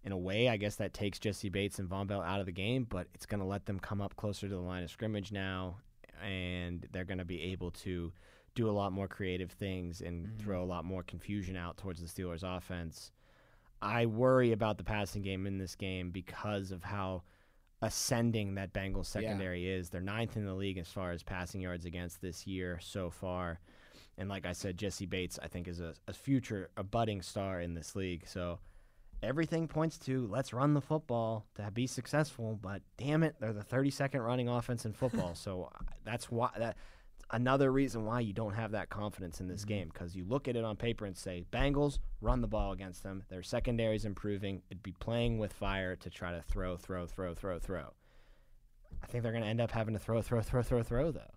in 0.03 0.11
a 0.11 0.17
way, 0.17 0.47
I 0.47 0.57
guess 0.57 0.77
that 0.77 0.93
takes 0.93 1.19
Jessie 1.19 1.49
Bates 1.49 1.79
and 1.79 1.89
Vonn 1.89 2.07
Bell 2.07 2.21
out 2.21 2.39
of 2.39 2.45
the 2.45 2.51
game, 2.51 2.85
but 2.89 3.07
it's 3.13 3.25
going 3.25 3.41
to 3.41 3.45
let 3.45 3.65
them 3.65 3.79
come 3.79 4.01
up 4.01 4.15
closer 4.15 4.47
to 4.47 4.55
the 4.55 4.61
line 4.61 4.83
of 4.83 4.89
scrimmage 4.89 5.31
now 5.31 5.77
and 6.23 6.87
they're 6.91 7.05
going 7.05 7.17
to 7.17 7.25
be 7.25 7.41
able 7.41 7.71
to 7.71 8.11
do 8.55 8.69
a 8.69 8.71
lot 8.71 8.91
more 8.91 9.07
creative 9.07 9.51
things 9.51 10.01
and 10.01 10.25
mm-hmm. 10.25 10.37
throw 10.37 10.63
a 10.63 10.65
lot 10.65 10.85
more 10.85 11.03
confusion 11.03 11.55
out 11.55 11.77
towards 11.77 12.01
the 12.01 12.07
Steelers' 12.07 12.43
offense. 12.43 13.11
I 13.81 14.05
worry 14.05 14.51
about 14.51 14.77
the 14.77 14.83
passing 14.83 15.21
game 15.21 15.47
in 15.47 15.57
this 15.57 15.75
game 15.75 16.11
because 16.11 16.71
of 16.71 16.83
how 16.83 17.23
ascending 17.81 18.55
that 18.55 18.73
Bengals 18.73 19.05
secondary 19.05 19.65
yeah. 19.65 19.77
is. 19.77 19.89
They're 19.89 20.01
ninth 20.01 20.35
in 20.35 20.45
the 20.45 20.53
league 20.53 20.77
as 20.77 20.89
far 20.89 21.11
as 21.11 21.23
passing 21.23 21.61
yards 21.61 21.85
against 21.85 22.21
this 22.21 22.45
year 22.45 22.79
so 22.81 23.09
far. 23.09 23.59
And 24.19 24.27
like 24.27 24.45
I 24.45 24.51
said, 24.51 24.77
Jessie 24.77 25.05
Bates, 25.05 25.39
I 25.41 25.47
think, 25.47 25.67
is 25.67 25.79
a, 25.79 25.93
a 26.07 26.13
future, 26.13 26.69
a 26.75 26.83
budding 26.83 27.21
star 27.21 27.61
in 27.61 27.73
this 27.73 27.95
league. 27.95 28.27
So 28.27 28.59
everything 29.23 29.67
points 29.67 29.97
to 29.99 30.27
let's 30.27 30.53
run 30.53 30.73
the 30.73 30.81
football 30.81 31.45
to 31.55 31.71
be 31.71 31.87
successful. 31.87 32.59
But 32.61 32.81
damn 32.97 33.23
it, 33.23 33.35
they're 33.39 33.53
the 33.53 33.63
32nd 33.63 34.23
running 34.23 34.49
offense 34.49 34.85
in 34.85 34.91
football. 34.91 35.35
so 35.35 35.71
uh, 35.73 35.83
that's 36.03 36.29
why 36.29 36.49
that 36.57 36.75
another 37.31 37.71
reason 37.71 38.05
why 38.05 38.19
you 38.19 38.33
don't 38.33 38.55
have 38.55 38.71
that 38.71 38.89
confidence 38.89 39.39
in 39.39 39.47
this 39.47 39.61
mm-hmm. 39.61 39.69
game 39.69 39.89
because 39.93 40.15
you 40.15 40.25
look 40.27 40.49
at 40.49 40.57
it 40.57 40.65
on 40.65 40.75
paper 40.75 41.05
and 41.05 41.15
say 41.15 41.45
Bengals 41.51 41.99
run 42.19 42.41
the 42.41 42.47
ball 42.47 42.73
against 42.73 43.03
them. 43.03 43.23
Their 43.29 43.43
secondary 43.43 43.95
is 43.95 44.03
improving. 44.03 44.61
It'd 44.69 44.83
be 44.83 44.95
playing 44.99 45.37
with 45.37 45.53
fire 45.53 45.95
to 45.95 46.09
try 46.09 46.33
to 46.33 46.41
throw, 46.41 46.75
throw, 46.75 47.05
throw, 47.05 47.33
throw, 47.33 47.57
throw. 47.57 47.93
I 49.01 49.07
think 49.07 49.23
they're 49.23 49.31
going 49.31 49.43
to 49.43 49.49
end 49.49 49.61
up 49.61 49.71
having 49.71 49.93
to 49.93 49.99
throw, 49.99 50.21
throw, 50.21 50.41
throw, 50.41 50.61
throw, 50.61 50.83
throw 50.83 51.11
though. 51.11 51.31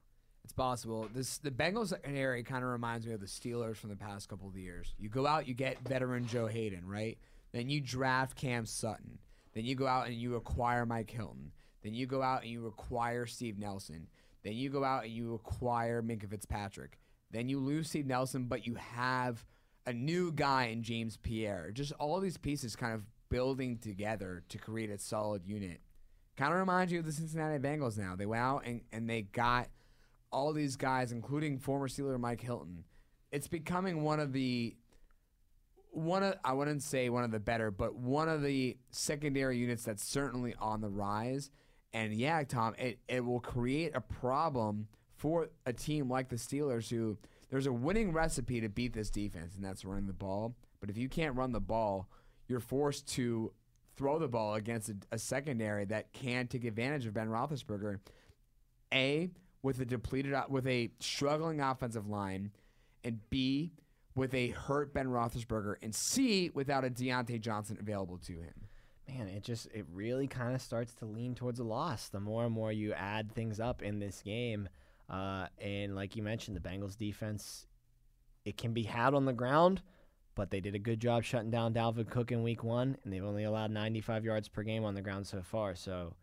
It's 0.45 0.53
possible. 0.53 1.09
This 1.15 1.39
the 1.39 1.51
Bengals 1.51 1.89
secondary 1.89 2.43
kind 2.43 2.65
of 2.65 2.71
reminds 2.71 3.07
me 3.07 3.13
of 3.13 3.21
the 3.21 3.27
Steelers 3.27 3.77
from 3.77 3.91
the 3.91 3.97
past 3.97 4.29
couple 4.29 4.49
of 4.49 4.57
years. 4.57 4.95
You 4.99 5.09
go 5.09 5.27
out, 5.27 5.47
you 5.47 5.55
get 5.55 5.79
veteran 5.87 6.27
Joe 6.27 6.47
Haden, 6.47 6.87
right? 6.87 7.19
Then 7.53 7.69
you 7.69 7.81
draft 7.81 8.37
Cam 8.37 8.67
Sutton. 8.67 9.19
Then 9.55 9.65
you 9.65 9.75
go 9.75 9.87
out 9.87 10.07
and 10.07 10.17
you 10.17 10.37
acquire 10.37 10.87
Mike 10.87 11.11
Hilton. 11.11 11.53
Then 11.83 11.95
you 11.95 12.07
go 12.07 12.23
out 12.23 12.43
and 12.43 12.51
you 12.51 12.67
acquire 12.67 13.27
Steve 13.27 13.59
Nelson. 13.59 14.09
Then 14.43 14.55
you 14.55 14.71
go 14.71 14.83
out 14.83 15.05
and 15.05 15.13
you 15.13 15.35
acquire 15.35 16.03
Minkah 16.03 16.31
Fitzpatrick. 16.31 16.99
Then 17.31 17.49
you 17.49 17.59
lose 17.59 17.89
Steve 17.89 18.07
Nelson, 18.07 18.45
but 18.45 18.67
you 18.67 18.75
have 18.75 19.45
a 19.87 19.93
new 19.93 20.33
guy 20.33 20.67
in 20.67 20.83
James 20.83 21.17
Pierre. 21.17 21.71
Just 21.73 21.93
all 21.93 22.21
these 22.21 22.37
pieces 22.37 22.77
kind 22.77 22.95
of 22.95 23.05
building 23.29 23.79
together 23.79 24.43
to 24.49 24.59
create 24.59 24.91
a 24.91 24.99
solid 24.99 25.47
unit. 25.47 25.81
Kind 26.37 26.53
of 26.53 26.59
reminds 26.59 26.93
you 26.93 27.01
of 27.01 27.07
the 27.07 27.13
Cincinnati 27.13 27.59
Bengals 27.59 27.99
now. 27.99 28.17
They 28.17 28.27
went 28.27 28.43
out 28.43 28.65
and, 28.65 28.83
and 28.93 29.09
they 29.09 29.23
got 29.23 29.69
all 30.33 30.53
these 30.53 30.77
guys, 30.77 31.13
including 31.13 31.59
former 31.59 31.89
Steeler 31.89 32.19
Mike 32.19 32.41
Hilton. 32.41 32.85
It's 33.31 33.49
becoming 33.49 34.03
one 34.03 34.21
of 34.21 34.33
the 34.33 34.77
one 35.91 36.23
of 36.23 36.35
I 36.45 36.55
wouldn't 36.55 36.83
say 36.83 37.09
one 37.09 37.25
of 37.25 37.31
the 37.31 37.41
better, 37.41 37.71
but 37.71 37.95
one 37.95 38.29
of 38.29 38.43
the 38.43 38.77
secondary 38.91 39.59
units 39.59 39.85
that's 39.85 40.05
certainly 40.05 40.55
on 40.59 40.81
the 40.81 40.89
rise. 40.89 41.51
And 41.93 42.15
yeah, 42.15 42.43
Tom, 42.45 42.75
it, 42.79 42.99
it 43.07 43.25
will 43.25 43.41
create 43.41 43.95
a 43.95 44.01
problem 44.01 44.89
for 45.17 45.51
a 45.67 45.73
team 45.73 46.11
like 46.11 46.31
the 46.31 46.37
Steelers 46.37 46.89
who 46.89 47.19
there's 47.51 47.67
a 47.67 47.73
winning 47.73 48.13
recipe 48.13 48.63
to 48.63 48.69
beat 48.71 48.95
this 48.95 49.11
defense, 49.11 49.55
and 49.55 49.65
that's 49.65 49.85
running 49.85 50.07
the 50.07 50.15
ball. 50.15 50.55
But 50.81 50.89
if 50.89 50.97
you 50.97 51.09
can't 51.09 51.37
run 51.37 51.53
the 51.53 51.61
ball, 51.61 52.09
you're 52.49 52.61
forced 52.61 53.07
to 53.09 53.53
throw 53.95 54.19
the 54.19 54.29
ball 54.29 54.55
against 54.55 54.89
a, 54.89 54.97
a 55.13 55.19
secondary 55.19 55.85
that 55.85 56.13
can 56.15 56.47
take 56.47 56.65
advantage 56.65 57.05
of 57.05 57.13
Ben 57.13 57.29
Roethlisberger. 57.29 58.01
A 58.93 59.31
with 59.63 59.81
a 59.81 59.85
depleted 59.85 60.35
with 60.49 60.67
a 60.67 60.91
struggling 61.01 61.61
offensive 61.61 62.09
line, 62.09 62.51
and 63.05 63.19
B 63.31 63.73
with 64.15 64.35
a 64.35 64.49
hurt 64.49 64.93
Ben 64.93 65.07
Roethlisberger, 65.07 65.77
and 65.83 65.95
C 65.95 66.51
without 66.55 66.85
a 66.85 66.91
Diontae 66.91 67.41
Johnson 67.41 67.79
available 67.81 68.19
to 68.19 68.33
him. 68.35 68.69
Man, 69.09 69.29
it 69.29 69.43
just 69.43 69.67
it 69.75 69.87
really 69.93 70.27
kind 70.27 70.55
of 70.55 70.63
starts 70.63 70.95
to 70.95 71.05
lean 71.05 71.35
towards 71.35 71.61
a 71.61 71.65
loss 71.65 72.09
the 72.09 72.21
more 72.21 72.45
and 72.45 72.53
more 72.53 72.73
you 72.73 72.93
add 72.93 73.33
things 73.33 73.61
up 73.61 73.83
in 73.83 73.99
this 73.99 74.23
game. 74.23 74.69
Uh, 75.09 75.47
and 75.59 75.95
like 75.95 76.17
you 76.17 76.23
mentioned, 76.23 76.57
the 76.57 76.61
Bengals 76.61 76.97
defense 76.97 77.67
it 78.45 78.57
can 78.57 78.73
be 78.73 78.83
had 78.83 79.15
on 79.15 79.25
the 79.25 79.33
ground, 79.33 79.83
but 80.35 80.51
they 80.51 80.61
did 80.61 80.75
a 80.75 80.79
good 80.79 81.01
job 81.01 81.25
shutting 81.25 81.51
down 81.51 81.75
Dalvin 81.75 82.09
Cook 82.09 82.33
in 82.33 82.43
Week 82.43 82.65
One, 82.65 82.97
and 83.05 83.13
they've 83.13 83.25
only 83.25 83.45
allowed 83.45 83.71
95 83.71 84.25
yards 84.25 84.49
per 84.49 84.63
game 84.63 84.85
on 84.85 84.95
the 84.95 85.03
ground 85.03 85.27
so 85.27 85.43
far. 85.43 85.75
So 85.75 86.15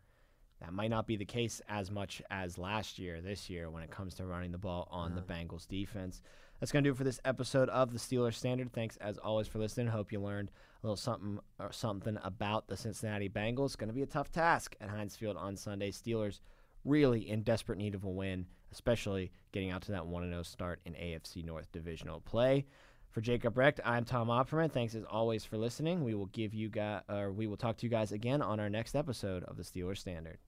that 0.60 0.72
might 0.72 0.90
not 0.90 1.06
be 1.06 1.16
the 1.16 1.24
case 1.24 1.62
as 1.68 1.90
much 1.90 2.20
as 2.30 2.58
last 2.58 2.98
year, 2.98 3.20
this 3.20 3.48
year, 3.48 3.70
when 3.70 3.82
it 3.82 3.90
comes 3.90 4.14
to 4.16 4.26
running 4.26 4.52
the 4.52 4.58
ball 4.58 4.88
on 4.90 5.14
the 5.14 5.22
uh-huh. 5.22 5.32
Bengals 5.32 5.66
defense. 5.66 6.20
That's 6.58 6.70
going 6.70 6.84
to 6.84 6.88
do 6.88 6.92
it 6.92 6.98
for 6.98 7.04
this 7.04 7.20
episode 7.24 7.70
of 7.70 7.92
the 7.92 7.98
Steelers 7.98 8.34
Standard. 8.34 8.70
Thanks 8.72 8.98
as 8.98 9.16
always 9.16 9.48
for 9.48 9.58
listening. 9.58 9.86
Hope 9.86 10.12
you 10.12 10.20
learned 10.20 10.50
a 10.82 10.86
little 10.86 10.96
something 10.96 11.38
or 11.58 11.72
something 11.72 12.18
about 12.22 12.68
the 12.68 12.76
Cincinnati 12.76 13.30
Bengals. 13.30 13.66
It's 13.66 13.76
going 13.76 13.88
to 13.88 13.94
be 13.94 14.02
a 14.02 14.06
tough 14.06 14.30
task 14.30 14.76
at 14.80 14.90
Heinz 14.90 15.16
Field 15.16 15.38
on 15.38 15.56
Sunday. 15.56 15.90
Steelers 15.90 16.40
really 16.84 17.30
in 17.30 17.42
desperate 17.42 17.78
need 17.78 17.94
of 17.94 18.04
a 18.04 18.10
win, 18.10 18.44
especially 18.72 19.32
getting 19.52 19.70
out 19.70 19.82
to 19.82 19.92
that 19.92 20.06
1 20.06 20.30
0 20.30 20.42
start 20.42 20.80
in 20.84 20.92
AFC 20.92 21.42
North 21.42 21.72
divisional 21.72 22.20
play. 22.20 22.66
For 23.08 23.22
Jacob 23.22 23.56
Recht, 23.56 23.80
I'm 23.84 24.04
Tom 24.04 24.28
Opperman. 24.28 24.70
Thanks 24.70 24.94
as 24.94 25.04
always 25.04 25.44
for 25.44 25.56
listening. 25.56 26.04
We 26.04 26.14
will 26.14 26.26
give 26.26 26.54
you 26.54 26.68
guys, 26.68 27.02
or 27.08 27.32
we 27.32 27.46
will 27.46 27.56
talk 27.56 27.78
to 27.78 27.86
you 27.86 27.90
guys 27.90 28.12
again 28.12 28.40
on 28.42 28.60
our 28.60 28.70
next 28.70 28.94
episode 28.94 29.42
of 29.44 29.56
the 29.56 29.64
Steelers 29.64 29.98
Standard. 29.98 30.38